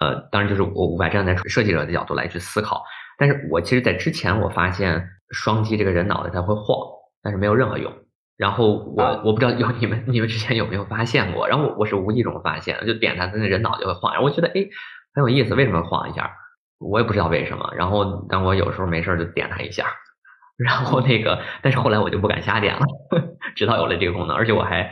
[0.00, 2.84] 呃，当然就是我无法站在设计者的角度来去思考。
[3.18, 6.78] 但是我其实，在之前我发现双击这个人脑袋它会晃，
[7.22, 7.92] 但是没有任何用。
[8.36, 11.46] 然后我我不知道有 你们你们之前有没有发现过？
[11.48, 14.12] 然后我我是无意中发现，就点它，它那人脑就会晃。
[14.12, 14.66] 然后我觉得哎
[15.14, 16.30] 很有意思，为什么晃一下？
[16.78, 17.70] 我也不知道为什么。
[17.76, 19.84] 然后但我有时候没事就点它一下，
[20.56, 22.86] 然后那个，但是后来我就不敢瞎点了，
[23.54, 24.82] 直到有了这个功能，而且我还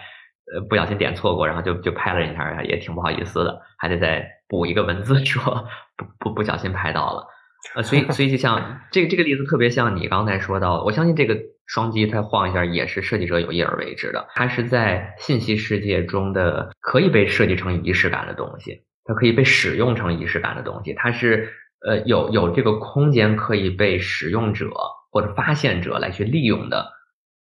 [0.52, 5.66] 呃不小心点错过，然后就就拍了一下，也挺不好意思的，还得再补一个文字说
[5.96, 7.26] 不不不小心拍到了。
[7.74, 11.36] 呃，所以所以就像这个这个例子特别像你刚才说到的，我相信这个。
[11.68, 21.52] 双击它晃一下也是设计者有意而为之的，它是在信息世界中的可以被设计成仪式感的东西，它可以被使用成仪式感的东西，它是
[21.86, 24.70] 呃有有这个空间可以被使用者
[25.10, 26.90] 或者发现者来去利用的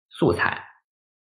[0.09, 0.63] 素材，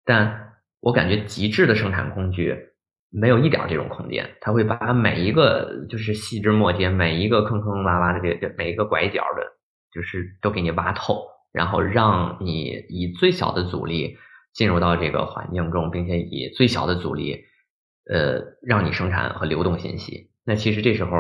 [0.04, 2.69] 但我感觉极致的生产工具
[3.12, 9.44] 没有一点这种空间，它会把每一个就是细枝末节，每一个坑坑洼洼的这这每一个拐角的，
[9.94, 11.26] 就是都给你挖透。
[11.52, 14.16] 然后让你以最小的阻力
[14.54, 17.44] 进入到这个环境中，并且以最小的阻力，
[18.08, 20.30] 呃，让你生产和流动信息。
[20.46, 21.12] 那其实这时候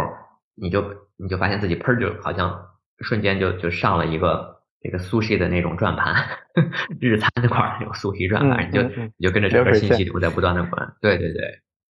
[0.56, 0.84] 你就
[1.18, 2.64] 你就发现自己砰就好像
[3.00, 6.24] 瞬间就就上了一个这个苏西的那种转盘，
[7.02, 8.84] 日餐那块儿有苏西转盘，你就
[9.18, 11.42] 你就跟着整个信息流在不断的滚，对对对，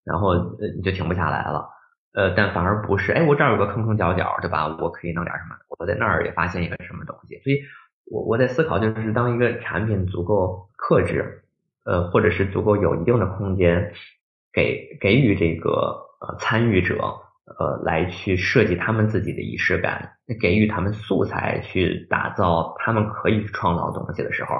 [0.03, 1.69] 然后呃你就停不下来了。
[2.13, 4.67] 呃，但反而不是，哎，我这儿有个坑坑角角，对吧？
[4.79, 5.55] 我可以弄点什么？
[5.77, 7.57] 我在那儿也发现一个什么东西，所以。
[8.11, 11.43] 我我在思考，就是当一个产品足够克制，
[11.85, 13.93] 呃，或者是足够有一定的空间，
[14.51, 15.69] 给给予这个
[16.19, 16.95] 呃参与者，
[17.59, 24.55] 呃，来去设计他们自己的仪式感，给予他们素材去打造他们可以创造东西的时候，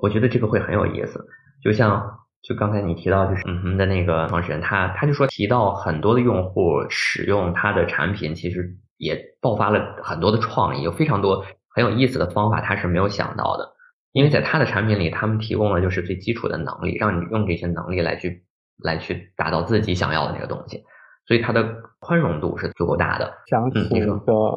[0.00, 1.26] 我觉得这个会很有意思。
[1.64, 11.44] 就像就刚才你提到，就是嗯哼的那个创始人，他他就说提到很多的用户使用他的产品，其实也爆发了很多的创意，有非常多。
[11.76, 13.72] 很有意思的方法，他是没有想到的，
[14.12, 18.44] 因为在他的产品里，他们提供了就是最基础的能力，让你用这些能力来去
[18.78, 20.84] 来去达到自己想要的那个东西，
[21.26, 21.66] 所以它的
[21.98, 23.32] 宽容度是足够大的。
[23.50, 24.12] 想起一个，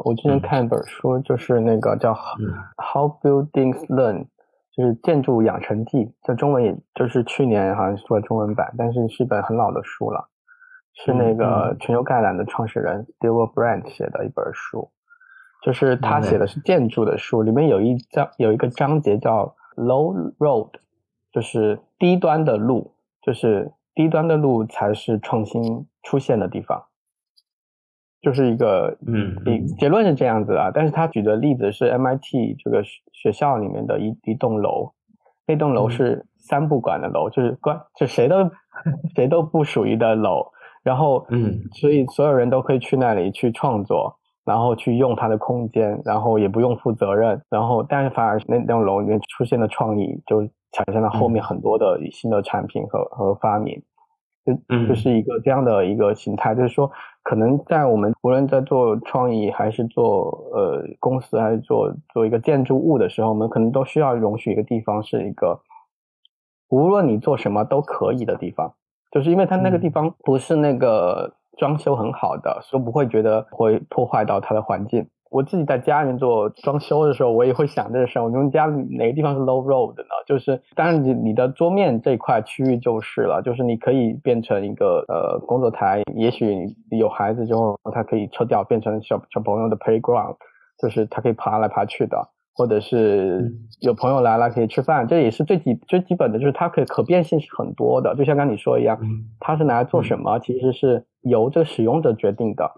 [0.05, 2.13] 我之前看一本书，就是那个叫
[2.77, 4.25] 《How Buildings Learn》，
[4.77, 10.29] 就是建筑养成记，在中文也就是去年好像出了中文版，但是是一本很老的书了，
[10.93, 14.91] 是那个全球概览的创始人 Steve Brand 写的一本书。
[15.63, 20.69] 就是他写的是建筑的书，里面有一章有一个章节叫 Low Road，
[21.31, 26.85] 就是低端的路，就是低端的路才是创新出现的地方，
[28.21, 29.35] 就是一个嗯，
[29.77, 30.71] 结论是这样子啊。
[30.73, 34.91] 但是他举的例子是 MIT 这个学校里面的一一栋楼，
[35.45, 38.35] 那栋楼是三不管的楼，就是关就谁都
[39.15, 40.47] 谁都不属于的楼，
[40.83, 44.17] 然后嗯，所以所有人都可以去那里去创作。
[44.47, 50.41] 然后去用它的空间，然后也不用负责任，然后但是反而那栋楼里面出现的创意，就
[50.71, 53.83] 产生了后面很多的新的产品和和发明，
[54.47, 56.89] 就就是一个这样的一个形态，就是说，
[57.21, 65.59] 可能在我们无论在做创意还是做呃公司还是做做一个建筑物的时候，我们可能都需要容许一个地方是一个，
[66.69, 68.73] 无论你做什么都可以的地方，
[69.11, 71.33] 就是因为它那个地方不是那个。
[71.57, 75.07] 装修很好的，所以不会觉得会破坏到它的环境。
[75.29, 78.23] 我自己在家里面做装修的时候，我也会想这个事儿。
[78.23, 80.05] 我们家里哪个地方是 low road 呢？
[80.25, 86.03] 就是当然你你的桌面这块区域就是了，就是你可以变成一个呃工作台。
[86.15, 86.55] 也许
[86.89, 90.35] 你有孩子之后，他可以撤掉变成小小朋友的 playground，
[90.81, 92.29] 就是他可以爬来爬去的。
[92.59, 98.15] 或者是有朋友来了可以吃饭，这也是最基最基本的，就是它可可变性是很多的。
[98.15, 98.97] 就像刚你说一样，
[99.39, 102.71] 它是拿来做什么，其实是由这个使用者决定的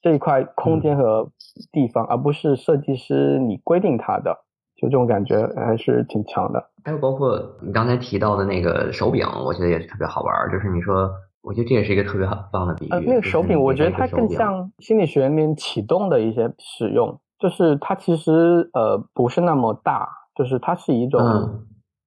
[0.00, 1.30] 这一块空间和
[1.72, 4.44] 地方，而不是设计师你规定它的。
[4.76, 6.70] 就这种感觉还是挺强的。
[6.82, 10.50] 还有包括你刚才提到的那个手柄，我觉得也是特别好玩。
[10.50, 11.10] 就是你说，
[11.42, 12.88] 我觉得这也是一个特别棒的比喻。
[12.90, 17.20] 呃，那个手柄，我觉得它更像心理学里面启动的一些使用。
[17.38, 21.20] 就是它其实呃不是那么大，就是它是一种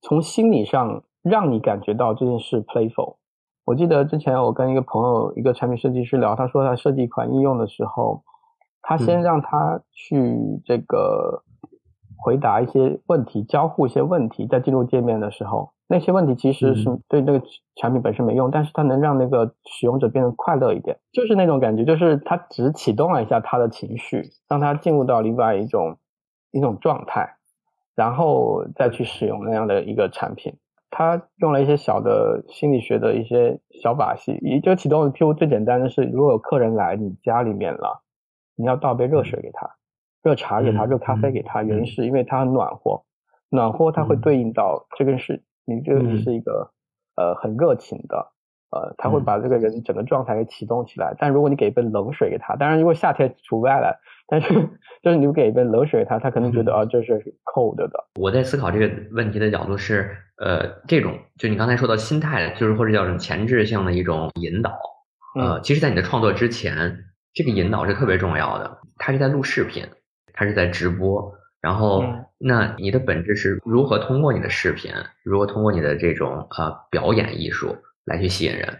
[0.01, 3.17] 从心理上让你感觉到这件事 playful。
[3.65, 8.23] 我记得之前我跟一个朋友，一个产品设计师聊，他说他设计一款应用的时候，
[8.81, 11.43] 他先让他去这个
[12.17, 15.71] 回答一些问题，交互一些问题，在进入界面的时候。
[15.87, 17.45] 那些问题其实是对那个
[17.75, 25.97] 产品本身没用，但是它能让那个使用者变得快乐一点，就是那种感觉，就是他只启动了一下他的情绪，让他进入到另外一种
[26.51, 27.35] 一种状态，
[27.95, 30.55] 然后再去使用那样的一个产品。
[30.95, 38.03] 他用了一些小的心理学的一些小把戏，也就启动譬如最简单的是，如果有客人来你家里面了，
[38.55, 39.71] 你要倒杯热水给他，
[40.21, 43.03] 热茶给他，热咖啡给他，原因是因为他很暖和，
[43.49, 46.71] 暖和它会对应到这个是你这个是一个
[47.15, 48.31] 呃很热情的。
[48.73, 51.13] 呃，他会把这个人整个状态给启动起来。
[51.19, 53.99] 但如果你给一杯冷水给他，当然如果夏天除外了，
[54.33, 54.51] 但是
[55.03, 57.13] 就是你给一杯冷水给他，他可能觉得啊这是
[57.43, 57.91] cold 的。
[58.19, 64.75] 我在思考这个问题的角度是，呃，这种就你刚才说到心态，就是或者叫什么前置性的一种引导。
[65.39, 68.79] 呃，其实，在你的创作之前，这个引导是特别重要的。
[68.97, 69.85] 他是在录视频，
[70.33, 71.31] 他是在直播，
[71.61, 72.03] 然后
[72.39, 74.91] 那你的本质是如何通过你的视频，
[75.23, 77.77] 如何通过你的这种呃表演艺术。
[78.05, 78.79] 来去吸引人，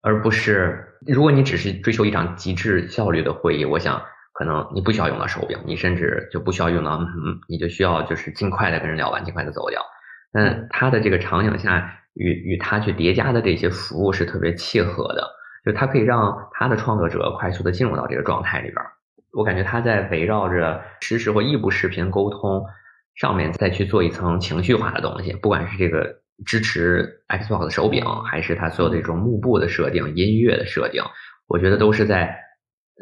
[0.00, 4.02] 而不是如果你只是追求一场极致效率的会议，我想
[4.38, 9.82] 可能你不需要用到手柄，你甚至就不需要用到，嗯，你就需要就是尽快的跟人聊完，尽快的走掉。
[10.32, 15.28] 但他的这个场景下与与他去叠加的这些服务是特别契合的，
[15.64, 18.76] 就他可以让他的创作者快速的进入到这个状态里边。
[19.32, 22.64] 我感觉他在围绕着实时或异步视频沟通
[23.16, 26.20] 上面再去做一层情绪化的东西，不管是这个。
[26.46, 31.02] 支持 Xbox 手柄，还是它所有的这种幕布的设定、音乐的设定，
[31.48, 32.32] 我觉得都是在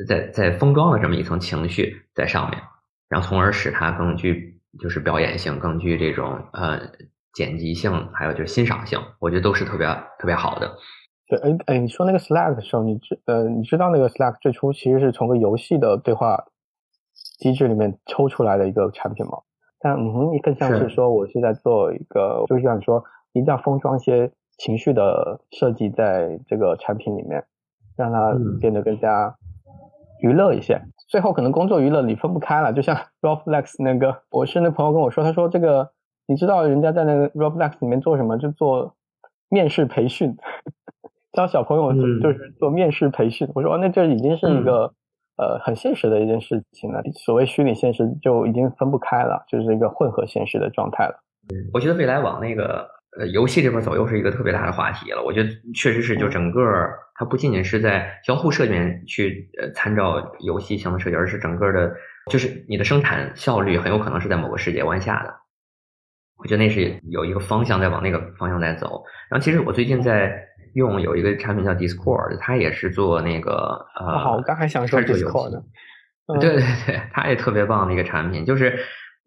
[0.07, 2.61] 在在封装了这么一层情绪在上面，
[3.09, 6.81] 然后从而使它更具就是表演性，更具这种呃
[7.33, 9.87] 剪辑性，还有就是欣赏性，我觉得都是特别
[10.19, 10.77] 特别好的。
[11.29, 16.45] 对，哎哎，你说那个 Slack 的时候，你知呃你知道那个 Slack 最初其实是从个游戏的对话
[17.39, 19.39] 机制里面抽出来的一个产品吗？
[19.79, 23.05] 但嗯哼，你更像是说我是在做一个，就是想说。
[23.33, 27.45] 一定要封装一些情绪的设计在这个产品里面，
[27.95, 29.37] 让它变得更加
[30.21, 30.81] 娱乐一些。
[31.09, 35.91] 最后可能工作娱乐你分不开了，就像 Roblox 那个，我是那朋友跟我说，他说这个
[36.27, 38.37] 你知道人家在那个 Roblox 里面做什么？
[38.39, 38.97] 就做
[39.49, 40.37] 面试培训，
[41.33, 43.49] 教小朋友就是做面试培训。
[43.55, 44.93] 我说哦那这已经是一个
[45.37, 47.03] 呃很现实的一件事情了。
[47.25, 51.15] 所谓虚拟现实就已经分不开了，就是一个混合现实的状态了。
[51.73, 52.96] 我觉得未来往那个。
[53.19, 55.23] 呃，游戏这边走又是一个特别大的话题了。
[55.23, 56.61] 我觉得确实是，就整个
[57.15, 61.95] 它不仅仅是在交互设计面去呃参照游戏型的设计，而是整个的，
[62.31, 65.35] 就是你的生产效率很有可能是在某个世界观下的。
[66.39, 69.03] 我觉得那是有一个方向在往那个方向在走。
[69.31, 70.39] 然后其实我最近在
[70.75, 75.63] 用有一个产品叫 Discord，它也是做那个呃，好，我刚还想说 Discord 呢。
[76.39, 78.79] 对对对，它也特别棒的一个产品，就是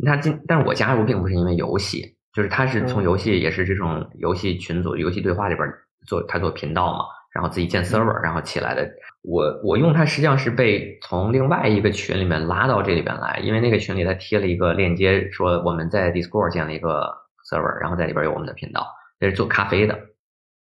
[0.05, 2.18] 它今，但是我加入并不是因为游戏。
[2.33, 5.67] 就是他是从游戏也是这种游戏群组、游戏对话里边
[6.05, 8.89] 做他做频道嘛，然后自己建 server，然后起来的。
[9.21, 17.13] 我我用它实际上是被从另外一个群里面拉到这里边来，因为那个群里他贴了一个链接，说我们在 Discord 建了一个
[17.51, 18.87] server，然后在里边有我们的频道，
[19.19, 19.99] 这是做咖啡的。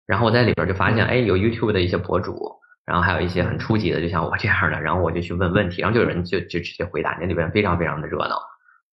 [0.07, 8.41] 然后我在里边就发现，哎，有 YouTube 的一些博主，然后还有一些很初级的，就像我这样的，然后我就去问问题，然后就有人就就直接回答，那里边非常非常的热闹。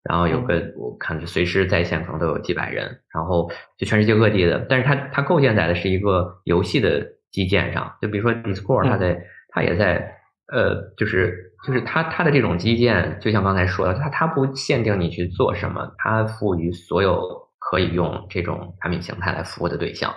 [0.08, 10.16] 然后有个我看随时在线可能都有几百人，然后就全世界各地的，但是它它构建在的是一个游戏的基建上，就比如说 Discord，它在它也在
[10.48, 17.20] 呃，就是就是它它的这种基建，就像刚才说的，它它不限定你去做什么，它服务于所有
[17.60, 20.14] 可以用这种产品形态来服务的对象，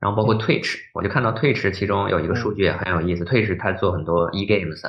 [0.00, 4.80] 然后包括 Twitch，我就看到 Twitch 其中有一个数据也很有意思，Twitch 它做很多 e games，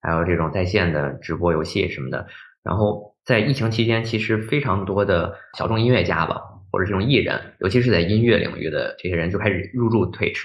[0.00, 2.24] 还有这种在线的直播游戏什么的，
[2.62, 3.15] 然后。
[3.26, 10.44] 在疫情期间，其实非常多的小众音乐家吧，或者这种艺人，尤其是在音乐领域的这些人，就开始入驻 Twitch，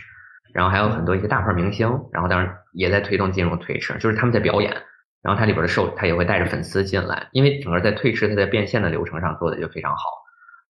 [0.51, 4.71] 然后还有很多一些大牌明星，然后当然也在推动进入 Twitch，就是他们在表演，
[5.21, 10.01] 然后它里边的受，他也会带着粉丝进来，因为整个在 Twitch 它在变现的流程上做的就非常好，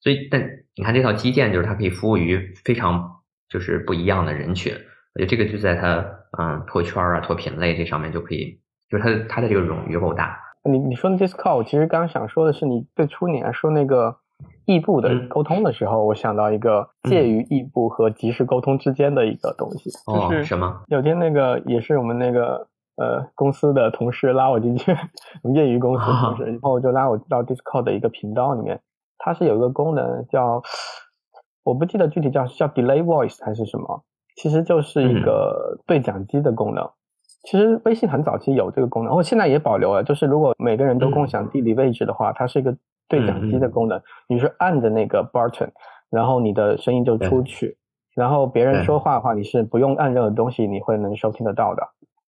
[0.01, 0.45] 所以但
[0.75, 4.73] 你看这套基建，就是它可以服务于非常就是不一样的人群，
[5.13, 6.05] 我觉得这个就在它
[6.37, 8.59] 嗯拓圈啊拓品类这上面就可以，
[8.89, 10.37] 就是它它的这个冗余够大。
[10.63, 14.17] 你你说的 Discord，其实刚刚想说的是，你最初你来说那个
[14.65, 19.89] 异步的沟通的时候，我想到一个介于异步和即时沟通之间的一个东西，
[20.29, 20.83] 就是什么？
[20.87, 24.91] 有天那个也是我们那个呃公司的同事拉我进去，
[25.43, 28.81] 我们业余公司同事，然后就拉我到 Discord 的一个频道里面，
[29.17, 30.61] 它是有一个功能叫，
[31.63, 34.03] 我不记得具体叫叫 Delay Voice 还是什么，
[34.35, 36.87] 其实就是一个对讲机的功能。
[37.43, 40.03] 其实微信很早期有这个功能，然后现在也保留了。
[40.03, 42.77] 就是如果每个人都共享地理位置的话，它是一个
[43.07, 43.99] 对讲机的功能。
[44.27, 45.69] 你是按着那个 button，
[46.11, 47.77] 然后你的声音就出去，
[48.15, 51.81] 然后别人说话的话，你是不用按任何东西，你会能收听得到的。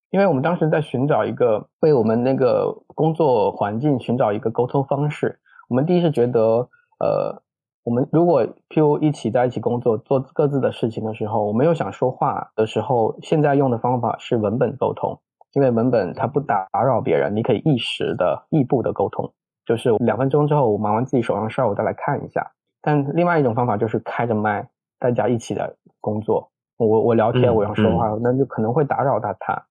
[0.10, 5.40] 因为我们当时在寻找一个为我们那个工作环境寻找一个沟通方式，
[5.70, 7.43] 我们第一是觉得，呃，
[7.84, 15.20] 我们如果譬如一起在一起工作，做各自的事情的时候，我没有想说话的时候，现在用的方法是文本沟通，
[15.54, 19.34] 因为文本它不打扰别人，你可以一时的异步的沟通，
[19.66, 22.54] 就是两分钟之后我忙完自己手上事儿，我再来看一下。
[22.82, 24.66] 但另外一种方法就是开着麦，
[24.98, 29.62] 大家一起的工作，我我聊天，我要说话，那就可能会打扰到他，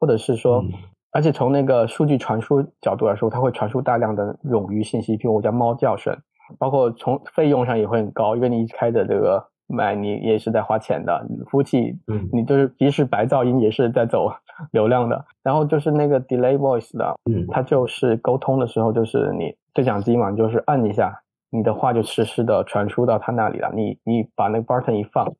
[0.00, 0.64] 或者是说，
[1.12, 6.18] 而且从那个数据传输角度来说，它会传输大量的冗余信息，譬如我叫猫叫声。
[6.58, 11.26] 包括从费用上也会很高，因为你开的这个麦，你也是在花钱的。
[11.50, 14.30] 服务器，嗯，你就是即使白噪音也是在走
[14.72, 15.24] 流量的。
[15.42, 21.20] 然后就是那个 delay voice 的，嗯，它就是沟通的时候，就是你对讲机嘛，就是按一下，
[21.50, 23.70] 你的话就实时的传输到他那里了。
[23.74, 25.30] 你你把那个 button 一放，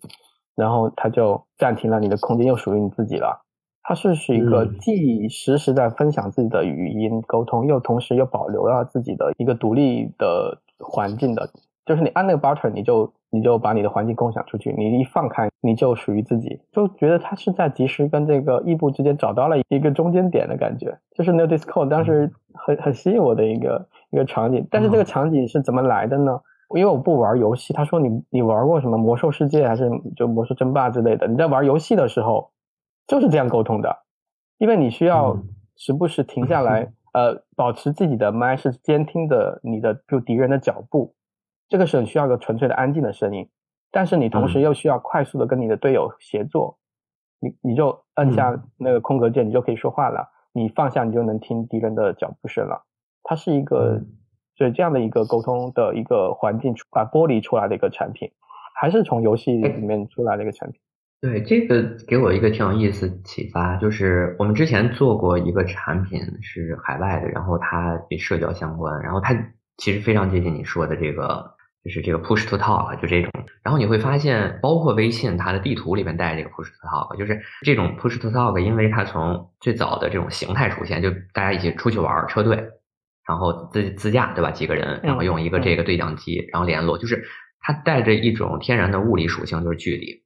[0.54, 3.42] 然后它就暂停了，你的空间又属于你自己了。
[3.82, 10.60] 它是是一个既实时在分享自己的语音沟通，又同时又保留了自己的一个独立的。
[10.78, 11.50] 环境的，
[11.84, 24.66] 就是你按那个 button，你就你就把你的环境共享出去，你一放开，你就属于自己，就觉得它是在及时跟这个异步之间找到了一个中间点的感觉，就是那个 Discord 当时很很吸引我的一个一个场景。
[24.70, 26.40] 但是这个场景是怎么来的呢？
[26.74, 31.26] 因为我不玩游戏，他说你你玩过什么魔兽世界还是就魔兽争霸之类的？
[31.26, 32.50] 你在玩游戏的时候
[33.06, 34.04] 就是这样沟通的，
[34.58, 35.38] 因为你需要
[35.76, 36.92] 时不时停下来。
[37.12, 41.14] 呃，保持自己的麦是监听的，你的就敌人的脚步，
[41.68, 43.48] 这个时候你需要一个纯粹的安静的声音，
[43.90, 46.78] 但是你同时又需要快速的跟你的队友协作，
[47.40, 52.84] 你你就按下那个空格键，你就可以说话了，你放下你就能听敌人的脚步声了，
[53.22, 54.00] 它是一个
[54.56, 58.30] 所以这样的一个沟通的一个环境，啊剥离出来的一个产品，
[58.80, 60.80] 还是从游戏里面出来的一个产品。
[61.20, 69.34] 对这个给我一个挺有意思启发，就是我们之前做过一个产品是海外的，然后它与社交相关，然后它
[69.78, 73.32] 其实非常接近你说的这个，就是这个 push to talk 就这种，
[73.64, 82.54] 然后你会发现，包括微信它的地图里面带这个 push to talk，就是这种 push to talk，因为它从最早的这种形态出现，就大家一起出去玩车队，
[83.26, 84.52] 然后自自驾对吧？
[84.52, 87.24] 几个人，然后用一个这个对讲机，然后联络，就是
[87.58, 90.22] 它带着一种天然的物理属性，就是距离。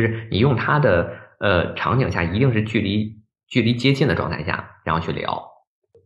[0.00, 3.16] 就是你用它的呃场景下，一定是距离
[3.48, 5.48] 距离接近的状态下，然后去聊。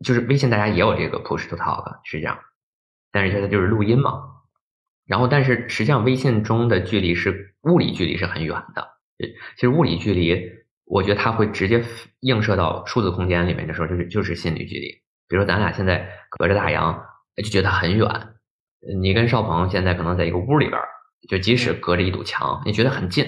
[0.02, 2.38] 就是微信大家也有这个 push to talk 是这样，
[3.12, 4.30] 但是现在就是录音嘛。
[5.06, 8.88] 然后，但是实际上微信中的距离是物理距离是很远的。
[9.56, 10.50] 其实物理距离，
[10.86, 11.84] 我觉得它会直接
[12.20, 14.88] 映射到数字空间里面的时候，就是就是心理距离。
[15.28, 17.04] 比如说咱俩现在隔着大洋，
[17.36, 18.08] 就觉得很远。
[19.00, 20.80] 你跟邵鹏现在可能在一个屋里边，
[21.28, 23.26] 就即使隔着一堵墙，你觉得很近。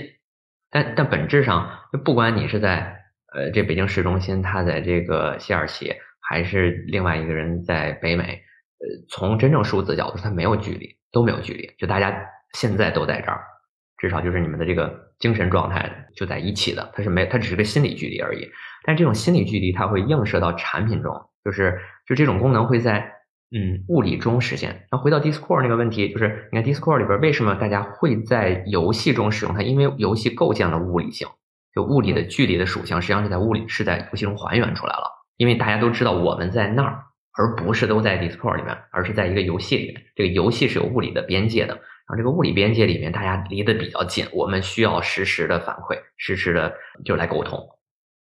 [0.75, 2.97] 但但本质上，就不管你是在
[3.33, 12.13] 呃这北京市中心，他在这个西二旗，还是另外一个人在北美，呃，从真正数字角度，它没有距离，都没有距离，就大家
[12.55, 13.41] 现在都在这儿，
[13.99, 18.51] 至少就是你们的这个精神状态就在一起的，它是没，它只是个心理距离而已。
[18.83, 21.15] 但这种心理距离，它会映射到产品中，
[21.45, 23.14] 就是就这种功能会在。
[23.51, 24.87] 嗯，物理中实现。
[24.91, 29.63] 那回到 Discord 那个问题，就是你看 Discord 里边为什么大家会在游戏中使用它？
[29.63, 31.29] 因为游戏构建了物理性，
[31.73, 35.05] 就物理的距离的属性，实际上是在物理是在游戏中还原出来了。
[35.37, 37.05] 因为大家都知道我们在那儿，
[37.39, 40.03] 而不是都在 Discord 里面，而是在一个游戏里面。
[40.17, 46.75] 这个游戏是有物理的边界的，然后这个物理边界里面大家离得比较近，我们需要实时的反馈，实时的
[47.05, 47.61] 就来沟通。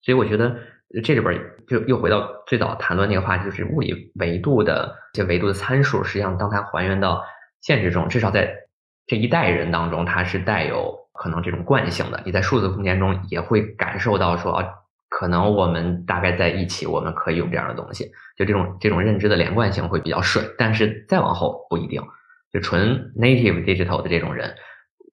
[0.02, 0.56] 所以我觉得。
[1.04, 7.22] 这里边就又回到最早谈论那个话题，就是物理维度的这维度的参数，实际上当它还原到
[7.60, 8.52] 现实中，至少在
[9.06, 12.20] 这一代人当中，它是带有可能这种惯性的。
[12.26, 14.64] 你在数字空间中也会感受到说，
[15.08, 20.44] 可能我们大概在一起，我们可以用这样的东西，就这种这种认知的连贯性会比较顺。
[20.58, 22.02] 但是再往后不一定，
[22.52, 24.56] 就纯 native digital 的这种人，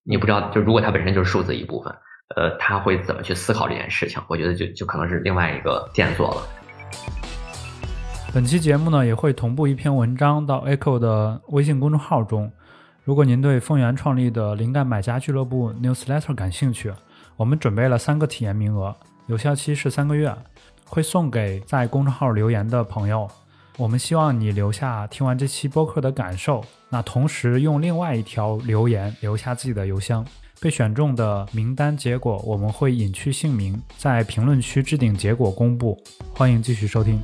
[0.03, 1.95] 你不知道，就如果他本身就是数字一部分。
[2.35, 4.21] 呃，他会怎么去思考这件事情？
[4.27, 6.41] 我觉得就就可能是另外一个线索了。
[8.33, 12.51] 本期节目呢，也会同步一篇文章到 Echo 的微信公众号中。
[13.05, 16.91] 如果您对凤源创立的灵感买家俱乐部 Newsletter 感兴趣，
[17.37, 18.93] 我们准备了三个体验名额，
[19.27, 20.35] 有效期是三个月，
[20.85, 23.25] 会送给在公众号留言的朋友。
[23.77, 30.25] 我们希望你留下听完这期播客的感受，那同时用另外一条留言留下自己的邮箱。
[30.59, 35.97] 被选中的名单结果，我们会隐去姓名，在评论区置顶结果公布。
[36.33, 37.21] 欢迎继续收听。